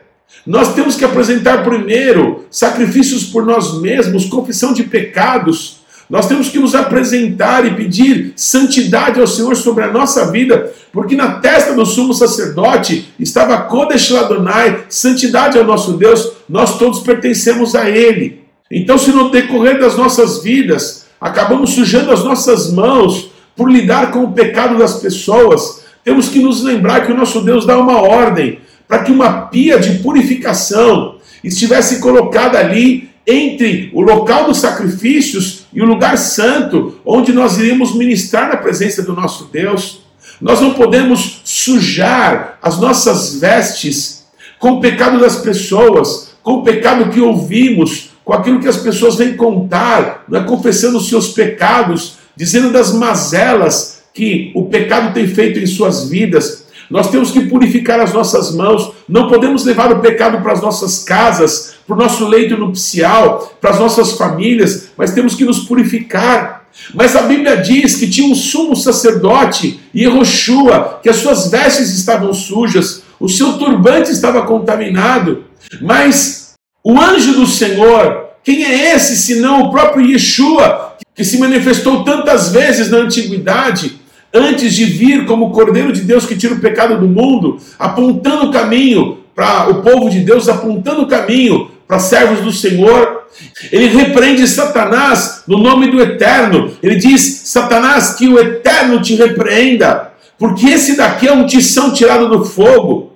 Nós 0.47 0.75
temos 0.75 0.95
que 0.95 1.05
apresentar 1.05 1.65
primeiro 1.65 2.45
sacrifícios 2.51 3.25
por 3.25 3.45
nós 3.45 3.81
mesmos, 3.81 4.27
confissão 4.27 4.73
de 4.73 4.85
pecados. 4.85 5.79
Nós 6.09 6.29
temos 6.29 6.49
que 6.49 6.59
nos 6.61 6.73
apresentar 6.73 7.67
e 7.67 7.75
pedir 7.75 8.33
santidade 8.37 9.19
ao 9.19 9.27
Senhor 9.27 9.57
sobre 9.57 9.83
a 9.83 9.91
nossa 9.91 10.31
vida, 10.31 10.73
porque 10.93 11.17
na 11.17 11.41
testa 11.41 11.75
do 11.75 11.85
sumo 11.85 12.15
sacerdote 12.15 13.13
estava 13.19 13.63
Kodesh 13.63 14.11
Ladonai, 14.11 14.85
santidade 14.89 15.59
ao 15.59 15.65
nosso 15.65 15.95
Deus, 15.95 16.31
nós 16.49 16.79
todos 16.79 17.01
pertencemos 17.01 17.75
a 17.75 17.91
Ele. 17.91 18.43
Então, 18.71 18.97
se 18.97 19.11
no 19.11 19.31
decorrer 19.31 19.81
das 19.81 19.97
nossas 19.97 20.45
vidas 20.45 21.07
acabamos 21.21 21.71
sujando 21.71 22.13
as 22.13 22.23
nossas 22.23 22.71
mãos 22.73 23.33
por 23.57 23.69
lidar 23.69 24.13
com 24.13 24.23
o 24.23 24.33
pecado 24.33 24.79
das 24.79 25.01
pessoas, 25.01 25.85
temos 26.05 26.29
que 26.29 26.39
nos 26.39 26.63
lembrar 26.63 27.05
que 27.05 27.11
o 27.11 27.17
nosso 27.17 27.41
Deus 27.41 27.67
dá 27.67 27.77
uma 27.77 28.01
ordem 28.01 28.61
para 28.89 29.01
que 29.01 29.13
uma 29.13 29.47
pia 29.47 29.79
de 29.79 29.99
purificação 29.99 31.17
estivesse 31.43 32.01
colocada 32.01 32.59
ali 32.59 33.11
entre 33.27 33.91
o 33.93 34.01
local 34.01 34.47
dos 34.47 34.59
sacrifícios 34.59 35.67
e 35.73 35.83
o 35.83 35.85
lugar 35.85 36.17
santo, 36.17 37.01
onde 37.05 37.33
nós 37.33 37.59
iríamos 37.59 37.95
ministrar 37.95 38.49
na 38.49 38.57
presença 38.57 39.03
do 39.03 39.13
nosso 39.13 39.49
Deus. 39.53 40.03
Nós 40.41 40.61
não 40.61 40.75
podemos 40.75 41.41
sujar 41.45 42.59
as 42.63 42.79
nossas 42.79 43.41
vestes 43.41 44.27
com 44.59 44.73
o 44.73 44.81
pecado 44.81 45.19
das 45.19 45.37
pessoas, 45.37 46.31
com 46.43 46.55
o 46.55 46.63
pecado 46.63 47.11
que 47.11 47.21
ouvimos, 47.21 48.11
com 48.25 48.33
aquilo 48.33 48.61
que 48.61 48.69
as 48.69 48.77
pessoas 48.77 49.17
vêm 49.17 49.37
contar, 49.37 50.25
né, 50.29 50.41
confessando 50.41 50.99
os 50.99 51.09
seus 51.09 51.29
pecados, 51.29 52.19
dizendo 52.37 52.71
das 52.71 52.93
mazelas 52.93 54.03
que 54.13 54.51
o 54.55 54.67
pecado 54.67 55.13
tem 55.13 55.27
feito 55.27 55.59
em 55.59 55.67
suas 55.67 56.09
vidas. 56.09 56.66
Nós 56.91 57.11
temos 57.11 57.31
que 57.31 57.47
purificar 57.47 58.01
as 58.01 58.13
nossas 58.13 58.55
mãos, 58.55 58.93
não 59.09 59.29
podemos 59.29 59.65
levar 59.65 59.93
o 59.93 60.01
pecado 60.01 60.43
para 60.43 60.53
as 60.53 60.61
nossas 60.61 61.03
casas, 61.03 61.75
para 61.87 61.95
o 61.95 61.99
nosso 61.99 62.27
leito 62.27 62.57
nupcial, 62.57 63.57
para 63.61 63.71
as 63.71 63.79
nossas 63.79 64.13
famílias, 64.13 64.91
mas 64.97 65.13
temos 65.13 65.35
que 65.35 65.45
nos 65.45 65.61
purificar. 65.61 66.67
Mas 66.95 67.17
a 67.17 67.23
Bíblia 67.23 67.57
diz 67.57 67.97
que 67.97 68.09
tinha 68.09 68.31
um 68.31 68.35
sumo 68.35 68.77
sacerdote, 68.77 69.81
Yehoshua, 69.95 71.01
que 71.03 71.09
as 71.09 71.17
suas 71.17 71.51
vestes 71.51 71.91
estavam 71.91 72.33
sujas, 72.33 73.03
o 73.19 73.29
seu 73.29 73.55
turbante 73.55 74.11
estava 74.11 74.43
contaminado, 74.43 75.45
mas 75.81 76.55
o 76.85 77.01
anjo 77.01 77.33
do 77.33 77.47
Senhor, 77.47 78.27
quem 78.45 78.65
é 78.65 78.95
esse 78.95 79.17
senão 79.17 79.63
o 79.63 79.71
próprio 79.71 80.07
Yeshua, 80.07 80.97
que 81.15 81.25
se 81.25 81.39
manifestou 81.39 82.05
tantas 82.05 82.53
vezes 82.53 82.91
na 82.91 82.99
antiguidade, 82.99 83.99
antes 84.37 84.75
de 84.75 84.85
vir 84.85 85.25
como 85.25 85.51
Cordeiro 85.51 85.93
de 85.93 86.03
Deus 86.03 86.27
que 86.27 86.37
tira 86.37 86.55
o 86.55 86.61
pecado 86.61 86.99
do 86.99 87.09
mundo, 87.09 87.59
apontando 87.79 88.47
o 88.47 88.53
caminho 88.53 89.19
para 89.35 89.71
o 89.71 89.83
povo 89.83 90.11
de 90.11 90.21
Deus, 90.21 90.49
apontando 90.49 91.03
o 91.03 91.07
caminho 91.07 91.71
para 91.87 91.99
servos 91.99 92.41
do 92.41 92.53
Senhor. 92.53 93.25
Ele 93.71 93.89
repreende 93.89 94.47
Satanás 94.47 95.43
no 95.47 95.59
nome 95.59 95.91
do 95.91 96.01
Eterno. 96.01 96.73
Ele 96.83 96.97
diz: 96.97 97.43
Satanás, 97.45 98.15
que 98.15 98.29
o 98.29 98.39
Eterno 98.39 99.01
te 99.01 99.15
repreenda, 99.15 100.13
porque 100.39 100.67
esse 100.67 100.97
daqui 100.97 101.29
é 101.29 101.33
um 101.33 101.47
tição 101.47 101.93
tirado 101.93 102.29
do 102.29 102.45
fogo. 102.45 103.13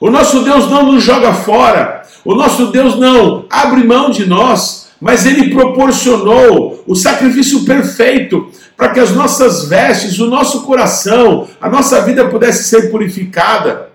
O 0.00 0.10
nosso 0.10 0.42
Deus 0.42 0.70
não 0.70 0.92
nos 0.92 1.02
joga 1.02 1.32
fora, 1.32 2.02
o 2.24 2.34
nosso 2.34 2.66
Deus 2.66 2.96
não 2.98 3.46
abre 3.48 3.82
mão 3.82 4.10
de 4.10 4.26
nós, 4.26 4.85
mas 5.00 5.26
ele 5.26 5.54
proporcionou 5.54 6.82
o 6.86 6.94
sacrifício 6.94 7.64
perfeito 7.64 8.50
para 8.76 8.90
que 8.90 9.00
as 9.00 9.10
nossas 9.10 9.68
vestes, 9.68 10.18
o 10.18 10.26
nosso 10.26 10.62
coração, 10.62 11.48
a 11.60 11.68
nossa 11.68 12.02
vida 12.02 12.28
pudesse 12.28 12.64
ser 12.64 12.90
purificada. 12.90 13.88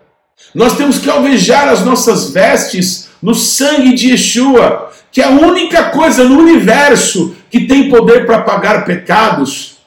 Nós 0.54 0.76
temos 0.76 0.98
que 0.98 1.10
alvejar 1.10 1.68
as 1.70 1.86
nossas 1.86 2.32
vestes 2.32 3.10
no 3.22 3.36
sangue 3.36 3.94
de 3.94 4.12
Yeshua, 4.12 4.92
que 5.12 5.22
é 5.22 5.26
a 5.26 5.30
única 5.30 5.86
coisa 5.86 6.24
no 6.24 6.40
universo 6.40 7.36
que 7.50 7.62
tem 7.62 7.90
poder 7.90 8.26
para 8.26 8.42
pagar 8.42 8.86
pecados. 8.86 9.78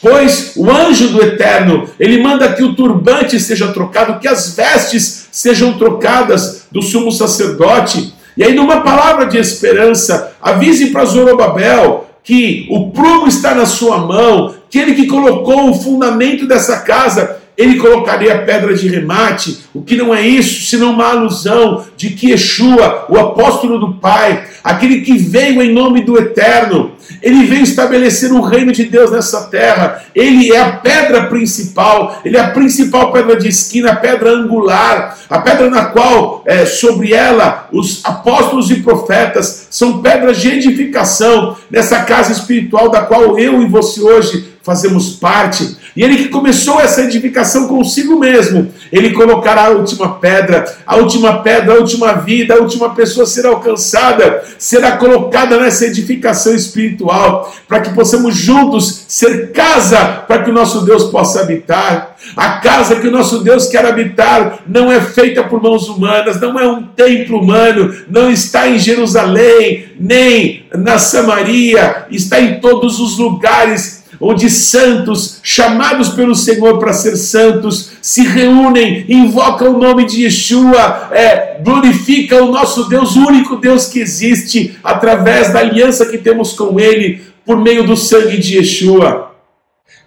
Pois 0.00 0.54
o 0.56 0.70
anjo 0.70 1.10
do 1.10 1.22
Eterno, 1.22 1.88
ele 1.98 2.22
manda 2.22 2.52
que 2.52 2.62
o 2.62 2.74
turbante 2.74 3.38
seja 3.38 3.72
trocado, 3.72 4.18
que 4.18 4.26
as 4.26 4.54
vestes 4.54 5.28
sejam 5.30 5.78
trocadas 5.78 6.66
do 6.72 6.82
sumo 6.82 7.12
sacerdote. 7.12 8.12
E 8.36 8.42
aí, 8.42 8.54
numa 8.54 8.80
palavra 8.80 9.26
de 9.26 9.38
esperança, 9.38 10.34
avise 10.40 10.90
para 10.90 11.04
Zorobabel 11.04 12.06
que 12.24 12.66
o 12.70 12.90
prumo 12.90 13.26
está 13.26 13.54
na 13.54 13.66
sua 13.66 13.98
mão, 13.98 14.54
que 14.70 14.78
ele 14.78 14.94
que 14.94 15.06
colocou 15.06 15.70
o 15.70 15.74
fundamento 15.74 16.46
dessa 16.46 16.80
casa, 16.80 17.41
ele 17.56 17.78
colocaria 17.78 18.42
pedra 18.42 18.74
de 18.74 18.88
remate, 18.88 19.58
o 19.74 19.82
que 19.82 19.96
não 19.96 20.14
é 20.14 20.26
isso, 20.26 20.66
senão 20.66 20.92
uma 20.92 21.10
alusão 21.10 21.84
de 21.96 22.10
que 22.10 22.30
Yeshua, 22.30 23.06
o 23.08 23.18
apóstolo 23.18 23.78
do 23.78 23.94
Pai, 23.94 24.44
aquele 24.64 25.02
que 25.02 25.18
veio 25.18 25.62
em 25.62 25.72
nome 25.72 26.02
do 26.02 26.16
Eterno, 26.16 26.92
ele 27.20 27.44
veio 27.44 27.62
estabelecer 27.62 28.32
o 28.32 28.40
reino 28.40 28.72
de 28.72 28.84
Deus 28.84 29.10
nessa 29.10 29.42
terra. 29.48 30.02
Ele 30.14 30.52
é 30.52 30.60
a 30.60 30.72
pedra 30.72 31.26
principal, 31.26 32.20
ele 32.24 32.36
é 32.36 32.40
a 32.40 32.50
principal 32.50 33.12
pedra 33.12 33.36
de 33.36 33.48
esquina, 33.48 33.92
a 33.92 33.96
pedra 33.96 34.30
angular, 34.30 35.18
a 35.28 35.38
pedra 35.38 35.70
na 35.70 35.86
qual, 35.86 36.42
é, 36.46 36.64
sobre 36.64 37.12
ela, 37.12 37.68
os 37.70 38.00
apóstolos 38.04 38.70
e 38.70 38.76
profetas 38.76 39.68
são 39.70 40.02
pedras 40.02 40.40
de 40.40 40.48
edificação 40.48 41.56
nessa 41.70 42.02
casa 42.02 42.32
espiritual 42.32 42.88
da 42.88 43.02
qual 43.02 43.38
eu 43.38 43.62
e 43.62 43.66
você 43.66 44.00
hoje 44.00 44.52
fazemos 44.62 45.16
parte. 45.16 45.76
E 45.94 46.02
ele 46.02 46.16
que 46.16 46.28
começou 46.28 46.80
essa 46.80 47.02
edificação 47.02 47.68
consigo 47.68 48.18
mesmo, 48.18 48.72
ele 48.90 49.10
colocará 49.10 49.66
a 49.66 49.70
última 49.70 50.14
pedra, 50.14 50.64
a 50.86 50.96
última 50.96 51.42
pedra, 51.42 51.74
a 51.74 51.78
última 51.78 52.14
vida, 52.14 52.54
a 52.54 52.58
última 52.58 52.94
pessoa 52.94 53.26
será 53.26 53.50
alcançada, 53.50 54.42
será 54.58 54.96
colocada 54.96 55.58
nessa 55.58 55.86
edificação 55.86 56.54
espiritual, 56.54 57.54
para 57.68 57.80
que 57.80 57.94
possamos 57.94 58.34
juntos 58.34 59.04
ser 59.06 59.52
casa 59.52 60.24
para 60.26 60.42
que 60.42 60.50
o 60.50 60.54
nosso 60.54 60.84
Deus 60.84 61.04
possa 61.04 61.40
habitar. 61.40 62.16
A 62.36 62.60
casa 62.60 62.96
que 62.96 63.08
o 63.08 63.10
nosso 63.10 63.42
Deus 63.42 63.66
quer 63.66 63.84
habitar 63.84 64.60
não 64.66 64.90
é 64.90 65.00
feita 65.00 65.42
por 65.42 65.62
mãos 65.62 65.88
humanas, 65.88 66.40
não 66.40 66.58
é 66.58 66.66
um 66.66 66.82
templo 66.82 67.40
humano, 67.40 67.94
não 68.08 68.30
está 68.30 68.68
em 68.68 68.78
Jerusalém, 68.78 69.90
nem 69.98 70.64
na 70.74 70.98
Samaria, 70.98 72.06
está 72.10 72.40
em 72.40 72.60
todos 72.60 73.00
os 73.00 73.18
lugares 73.18 74.01
onde 74.24 74.48
santos, 74.48 75.40
chamados 75.42 76.10
pelo 76.10 76.36
Senhor 76.36 76.78
para 76.78 76.92
ser 76.92 77.16
santos, 77.16 77.90
se 78.00 78.22
reúnem, 78.22 79.04
invocam 79.08 79.74
o 79.74 79.78
nome 79.78 80.06
de 80.06 80.22
Yeshua, 80.22 81.10
é, 81.10 81.58
glorificam 81.60 82.48
o 82.48 82.52
nosso 82.52 82.88
Deus, 82.88 83.16
o 83.16 83.26
único 83.26 83.56
Deus 83.56 83.86
que 83.86 83.98
existe, 83.98 84.78
através 84.84 85.52
da 85.52 85.58
aliança 85.58 86.06
que 86.06 86.18
temos 86.18 86.52
com 86.52 86.78
Ele, 86.78 87.20
por 87.44 87.56
meio 87.56 87.84
do 87.84 87.96
sangue 87.96 88.38
de 88.38 88.58
Yeshua. 88.58 89.34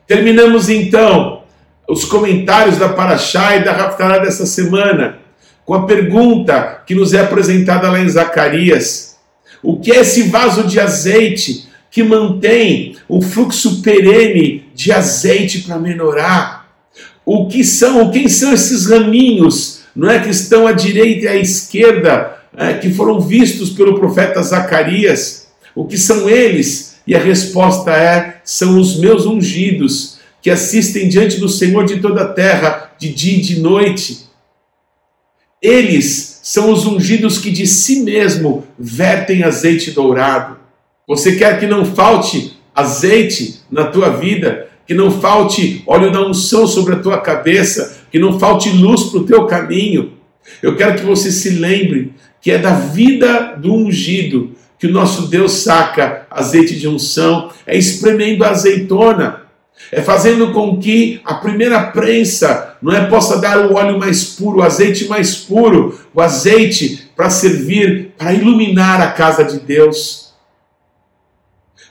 Terminamos 0.08 0.70
então 0.70 1.44
os 1.86 2.06
comentários 2.06 2.78
da 2.78 2.88
Paraxá 2.88 3.58
e 3.58 3.66
da 3.66 3.74
Raftará 3.74 4.20
dessa 4.20 4.46
semana 4.46 5.20
com 5.66 5.74
a 5.74 5.86
pergunta 5.86 6.84
que 6.86 6.96
nos 6.96 7.14
é 7.14 7.20
apresentada 7.20 7.92
lá 7.92 8.00
em 8.00 8.08
Zacarias: 8.08 9.18
O 9.62 9.80
que 9.80 9.92
é 9.92 10.00
esse 10.00 10.24
vaso 10.24 10.64
de 10.64 10.80
azeite 10.80 11.65
que 11.96 12.04
mantém 12.04 12.98
o 13.08 13.22
fluxo 13.22 13.82
perene 13.82 14.66
de 14.76 14.92
azeite 14.92 15.62
para 15.62 15.80
melhorar. 15.80 16.70
O 17.26 17.48
que 17.48 17.64
são, 17.64 18.12
quem 18.12 18.28
são 18.28 18.52
esses 18.52 18.86
raminhos, 18.88 19.80
não 19.96 20.10
é 20.10 20.20
que 20.20 20.30
estão 20.30 20.68
à 20.68 20.74
direita 20.74 21.24
e 21.24 21.28
à 21.30 21.38
esquerda, 21.38 22.38
é, 22.58 22.74
que 22.74 22.94
foram 22.94 23.22
vistos 23.22 23.70
pelo 23.70 23.98
profeta 23.98 24.44
Zacarias? 24.44 25.48
O 25.74 25.86
que 25.86 25.98
são 25.98 26.30
eles? 26.30 26.98
E 27.08 27.16
a 27.16 27.20
resposta 27.20 27.92
é: 27.92 28.42
são 28.44 28.78
os 28.78 29.00
meus 29.00 29.26
ungidos, 29.26 30.18
que 30.42 30.50
assistem 30.50 31.08
diante 31.08 31.40
do 31.40 31.48
Senhor 31.48 31.86
de 31.86 32.02
toda 32.02 32.24
a 32.24 32.34
terra, 32.34 32.92
de 33.00 33.08
dia 33.08 33.38
e 33.38 33.42
de 33.42 33.62
noite. 33.62 34.26
Eles 35.62 36.42
são 36.44 36.74
os 36.74 36.86
ungidos 36.86 37.38
que 37.38 37.52
de 37.52 37.66
si 37.66 38.02
mesmo 38.02 38.68
vertem 38.78 39.44
azeite 39.44 39.92
dourado. 39.92 40.65
Você 41.08 41.36
quer 41.36 41.60
que 41.60 41.68
não 41.68 41.86
falte 41.86 42.58
azeite 42.74 43.62
na 43.72 43.86
tua 43.86 44.10
vida, 44.10 44.68
que 44.88 44.94
não 44.94 45.12
falte 45.12 45.84
óleo 45.86 46.12
da 46.12 46.26
unção 46.26 46.66
sobre 46.66 46.96
a 46.96 47.00
tua 47.00 47.20
cabeça, 47.20 48.00
que 48.12 48.18
não 48.18 48.40
falte 48.40 48.70
luz 48.70 49.04
para 49.04 49.20
o 49.20 49.26
teu 49.26 49.46
caminho. 49.46 50.14
Eu 50.62 50.76
quero 50.76 50.96
que 50.96 51.06
você 51.06 51.32
se 51.32 51.52
lembre 51.52 52.14
que 52.42 52.52
é 52.52 52.58
da 52.58 52.74
vida 52.74 53.56
do 53.58 53.74
ungido 53.74 54.52
que 54.78 54.88
o 54.88 54.92
nosso 54.92 55.28
Deus 55.28 55.52
saca 55.54 56.28
azeite 56.30 56.76
de 56.76 56.88
unção, 56.88 57.50
é 57.66 57.78
espremendo 57.78 58.44
a 58.44 58.50
azeitona, 58.50 59.42
é 59.92 60.02
fazendo 60.02 60.52
com 60.52 60.78
que 60.78 61.22
a 61.24 61.36
primeira 61.36 61.82
prensa 61.88 62.76
não 62.82 62.94
é 62.94 63.06
possa 63.06 63.40
dar 63.40 63.66
o 63.66 63.76
óleo 63.76 63.98
mais 63.98 64.24
puro, 64.24 64.60
o 64.60 64.64
azeite 64.64 65.08
mais 65.08 65.36
puro, 65.36 66.00
o 66.14 66.22
azeite 66.22 67.10
para 67.16 67.30
servir, 67.30 68.14
para 68.18 68.34
iluminar 68.34 69.02
a 69.02 69.12
casa 69.12 69.44
de 69.44 69.60
Deus. 69.60 70.25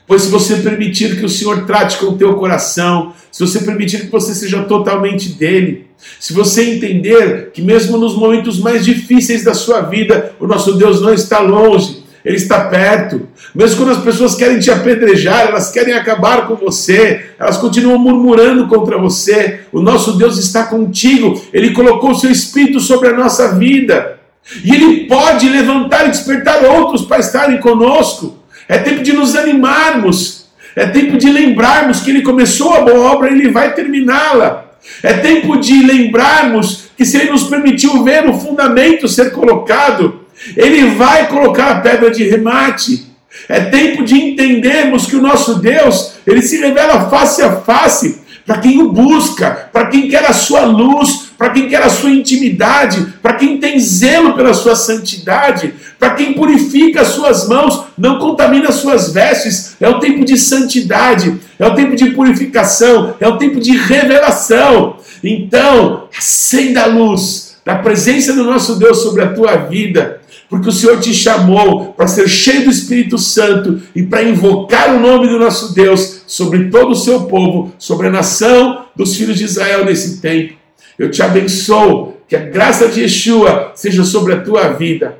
Pois 0.07 0.23
se 0.23 0.29
você 0.29 0.57
permitir 0.57 1.17
que 1.17 1.25
o 1.25 1.29
Senhor 1.29 1.65
trate 1.65 1.97
com 1.97 2.07
o 2.07 2.17
teu 2.17 2.35
coração, 2.35 3.13
se 3.31 3.45
você 3.45 3.59
permitir 3.59 4.01
que 4.01 4.11
você 4.11 4.35
seja 4.35 4.63
totalmente 4.63 5.29
dele, 5.29 5.87
se 6.19 6.33
você 6.33 6.75
entender 6.75 7.51
que 7.51 7.61
mesmo 7.61 7.97
nos 7.97 8.15
momentos 8.15 8.59
mais 8.59 8.85
difíceis 8.85 9.43
da 9.43 9.53
sua 9.53 9.81
vida, 9.81 10.33
o 10.39 10.45
nosso 10.45 10.73
Deus 10.73 11.01
não 11.01 11.13
está 11.13 11.39
longe, 11.39 12.03
ele 12.23 12.37
está 12.37 12.65
perto. 12.65 13.27
Mesmo 13.53 13.77
quando 13.77 13.97
as 13.97 14.03
pessoas 14.03 14.35
querem 14.35 14.59
te 14.59 14.71
apedrejar, 14.71 15.47
elas 15.47 15.71
querem 15.71 15.93
acabar 15.93 16.47
com 16.47 16.55
você, 16.55 17.25
elas 17.39 17.57
continuam 17.57 17.99
murmurando 17.99 18.67
contra 18.67 18.97
você. 18.97 19.61
O 19.71 19.79
nosso 19.79 20.17
Deus 20.17 20.37
está 20.37 20.63
contigo, 20.63 21.41
ele 21.53 21.71
colocou 21.71 22.11
o 22.11 22.15
seu 22.15 22.31
espírito 22.31 22.79
sobre 22.79 23.09
a 23.09 23.13
nossa 23.13 23.55
vida. 23.55 24.19
E 24.63 24.73
ele 24.73 25.05
pode 25.07 25.49
levantar 25.49 26.07
e 26.07 26.11
despertar 26.11 26.63
outros 26.63 27.03
para 27.03 27.19
estarem 27.19 27.59
conosco. 27.59 28.44
É 28.67 28.77
tempo 28.77 29.03
de 29.03 29.13
nos 29.13 29.35
animarmos. 29.35 30.45
É 30.75 30.85
tempo 30.85 31.17
de 31.17 31.31
lembrarmos 31.31 32.01
que 32.01 32.09
ele 32.09 32.21
começou 32.21 32.73
a 32.73 32.81
boa 32.81 33.11
obra 33.13 33.29
e 33.29 33.33
ele 33.33 33.49
vai 33.49 33.73
terminá-la. 33.73 34.65
É 35.01 35.13
tempo 35.13 35.57
de 35.57 35.81
lembrarmos 35.85 36.85
que 36.97 37.05
se 37.05 37.17
ele 37.17 37.31
nos 37.31 37.43
permitiu 37.43 38.03
ver 38.03 38.27
o 38.27 38.37
fundamento 38.37 39.07
ser 39.07 39.31
colocado, 39.31 40.25
ele 40.55 40.85
vai 40.91 41.27
colocar 41.27 41.71
a 41.71 41.79
pedra 41.81 42.11
de 42.11 42.23
remate. 42.23 43.05
É 43.49 43.59
tempo 43.61 44.03
de 44.03 44.15
entendermos 44.15 45.05
que 45.05 45.15
o 45.15 45.21
nosso 45.21 45.59
Deus, 45.59 46.13
ele 46.25 46.41
se 46.41 46.57
revela 46.57 47.09
face 47.09 47.41
a 47.41 47.57
face 47.61 48.21
para 48.45 48.59
quem 48.59 48.81
o 48.81 48.91
busca, 48.91 49.69
para 49.73 49.87
quem 49.87 50.07
quer 50.07 50.25
a 50.25 50.33
sua 50.33 50.65
luz, 50.65 51.24
para 51.45 51.53
quem 51.53 51.69
quer 51.69 51.83
a 51.83 51.89
sua 51.89 52.09
intimidade, 52.09 53.05
para 53.21 53.35
quem 53.35 53.59
tem 53.59 53.79
zelo 53.79 54.33
pela 54.33 54.51
sua 54.51 54.75
santidade, 54.75 55.75
para 55.99 56.15
quem 56.15 56.33
purifica 56.33 57.01
as 57.01 57.09
suas 57.09 57.47
mãos, 57.47 57.83
não 57.95 58.17
contamina 58.17 58.69
as 58.69 58.75
suas 58.75 59.13
vestes. 59.13 59.75
É 59.79 59.87
o 59.87 59.99
tempo 59.99 60.25
de 60.25 60.39
santidade, 60.39 61.39
é 61.59 61.67
o 61.67 61.75
tempo 61.75 61.95
de 61.95 62.09
purificação, 62.09 63.13
é 63.19 63.27
o 63.27 63.37
tempo 63.37 63.59
de 63.59 63.77
revelação. 63.77 64.97
Então, 65.23 66.07
acenda 66.17 66.81
a 66.81 66.87
luz 66.87 67.57
da 67.63 67.75
presença 67.75 68.33
do 68.33 68.43
nosso 68.43 68.79
Deus 68.79 69.03
sobre 69.03 69.21
a 69.21 69.31
tua 69.31 69.55
vida 69.55 70.21
porque 70.47 70.69
o 70.69 70.71
Senhor 70.71 70.99
te 70.99 71.11
chamou 71.11 71.93
para 71.93 72.07
ser 72.07 72.27
cheio 72.27 72.65
do 72.65 72.69
Espírito 72.69 73.17
Santo 73.17 73.81
e 73.95 74.03
para 74.03 74.23
invocar 74.23 74.95
o 74.95 74.99
nome 74.99 75.27
do 75.27 75.39
nosso 75.39 75.73
Deus 75.73 76.21
sobre 76.27 76.69
todo 76.69 76.91
o 76.91 76.95
seu 76.95 77.23
povo, 77.23 77.73
sobre 77.79 78.07
a 78.07 78.11
nação 78.11 78.85
dos 78.95 79.15
filhos 79.17 79.39
de 79.39 79.43
Israel 79.43 79.83
nesse 79.83 80.21
tempo. 80.21 80.64
Eu 80.97 81.11
te 81.11 81.21
abençoo, 81.21 82.17
que 82.27 82.35
a 82.35 82.39
graça 82.39 82.87
de 82.87 83.01
Yeshua 83.01 83.73
seja 83.75 84.03
sobre 84.03 84.33
a 84.33 84.41
tua 84.41 84.69
vida. 84.73 85.17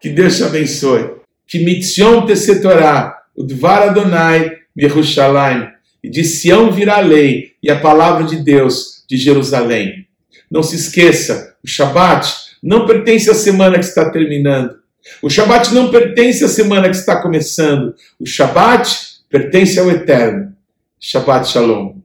Que 0.00 0.08
Deus 0.08 0.36
te 0.36 0.44
abençoe. 0.44 1.10
Que 1.46 1.58
mitzion 1.58 2.24
tesetorá, 2.24 3.22
o 3.36 3.42
dvar 3.42 3.88
Adonai, 3.88 4.58
Yerushalayim. 4.78 5.68
E 6.02 6.08
de 6.08 6.24
Sião 6.24 6.72
virá 6.72 6.96
a 6.96 7.00
lei 7.00 7.52
e 7.62 7.70
a 7.70 7.78
palavra 7.78 8.24
de 8.24 8.36
Deus 8.36 9.04
de 9.08 9.16
Jerusalém. 9.16 10.06
Não 10.50 10.62
se 10.62 10.76
esqueça, 10.76 11.54
o 11.62 11.68
Shabat 11.68 12.28
não 12.62 12.86
pertence 12.86 13.30
à 13.30 13.34
semana 13.34 13.78
que 13.78 13.84
está 13.84 14.10
terminando. 14.10 14.76
O 15.20 15.28
Shabat 15.28 15.72
não 15.74 15.90
pertence 15.90 16.44
à 16.44 16.48
semana 16.48 16.88
que 16.88 16.96
está 16.96 17.20
começando. 17.20 17.94
O 18.18 18.26
Shabat 18.26 18.96
pertence 19.30 19.78
ao 19.78 19.90
Eterno. 19.90 20.52
Shabbat 21.00 21.48
Shalom. 21.48 22.01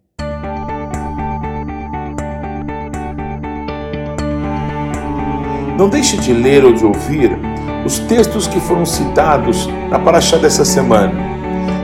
Não 5.78 5.90
deixe 5.90 6.18
de 6.18 6.34
ler 6.34 6.66
ou 6.66 6.74
de 6.74 6.84
ouvir 6.84 7.38
os 7.86 8.00
textos 8.00 8.48
que 8.48 8.60
foram 8.60 8.86
citados 8.86 9.70
na 9.90 10.00
Paraxá 10.00 10.38
dessa 10.38 10.66
semana. 10.66 11.13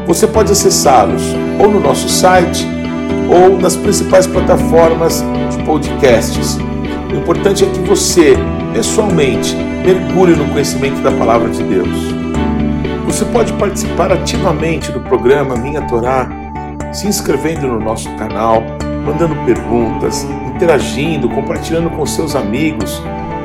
Você 0.07 0.25
pode 0.25 0.51
acessá-los 0.51 1.21
ou 1.59 1.69
no 1.69 1.79
nosso 1.79 2.09
site 2.09 2.67
ou 3.29 3.57
nas 3.59 3.75
principais 3.75 4.25
plataformas 4.25 5.23
de 5.51 5.63
podcasts. 5.63 6.57
O 7.11 7.15
importante 7.15 7.63
é 7.63 7.67
que 7.67 7.79
você 7.81 8.35
pessoalmente, 8.73 9.55
mergulhe 9.55 10.35
no 10.35 10.49
conhecimento 10.49 11.01
da 11.01 11.11
palavra 11.11 11.49
de 11.49 11.63
Deus. 11.63 12.13
Você 13.05 13.23
pode 13.25 13.53
participar 13.53 14.11
ativamente 14.11 14.91
do 14.91 14.99
programa 14.99 15.55
Minha 15.55 15.83
Torá, 15.83 16.27
se 16.91 17.07
inscrevendo 17.07 17.67
no 17.67 17.79
nosso 17.79 18.09
canal, 18.15 18.63
mandando 19.05 19.35
perguntas, 19.45 20.25
interagindo, 20.47 21.29
compartilhando 21.29 21.89
com 21.91 22.05
seus 22.05 22.35
amigos 22.35 23.01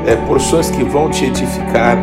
é, 0.08 0.16
porções 0.26 0.70
que 0.70 0.82
vão 0.82 1.10
te 1.10 1.26
edificar. 1.26 1.96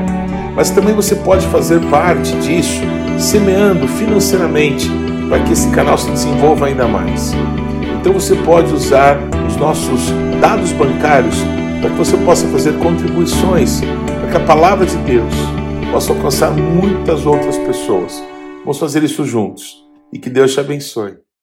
Mas 0.56 0.70
também 0.70 0.94
você 0.94 1.16
pode 1.16 1.46
fazer 1.48 1.82
parte 1.90 2.32
disso, 2.38 2.82
semeando 3.20 3.88
financeiramente 3.88 4.90
para 5.28 5.44
que 5.44 5.54
esse 5.54 5.70
canal 5.72 5.98
se 5.98 6.10
desenvolva 6.12 6.68
ainda 6.68 6.88
mais. 6.88 7.34
Então 8.00 8.14
você 8.14 8.36
pode 8.36 8.72
usar 8.72 9.18
os 9.48 9.58
nossos 9.58 10.12
dados 10.40 10.72
bancários 10.72 11.36
para 11.82 11.90
que 11.90 11.98
você 11.98 12.16
possa 12.18 12.48
fazer 12.48 12.78
contribuições 12.78 13.82
para 13.82 14.32
que 14.32 14.38
a 14.38 14.46
palavra 14.46 14.86
de 14.86 14.96
Deus 14.98 15.34
possa 15.92 16.14
alcançar 16.14 16.52
muitas 16.52 17.26
outras 17.26 17.58
pessoas. 17.58 18.24
Vamos 18.60 18.78
fazer 18.78 19.04
isso 19.04 19.26
juntos 19.26 19.84
e 20.14 20.20
que 20.20 20.30
Deus 20.30 20.54
te 20.54 20.60
abençoe. 20.60 21.25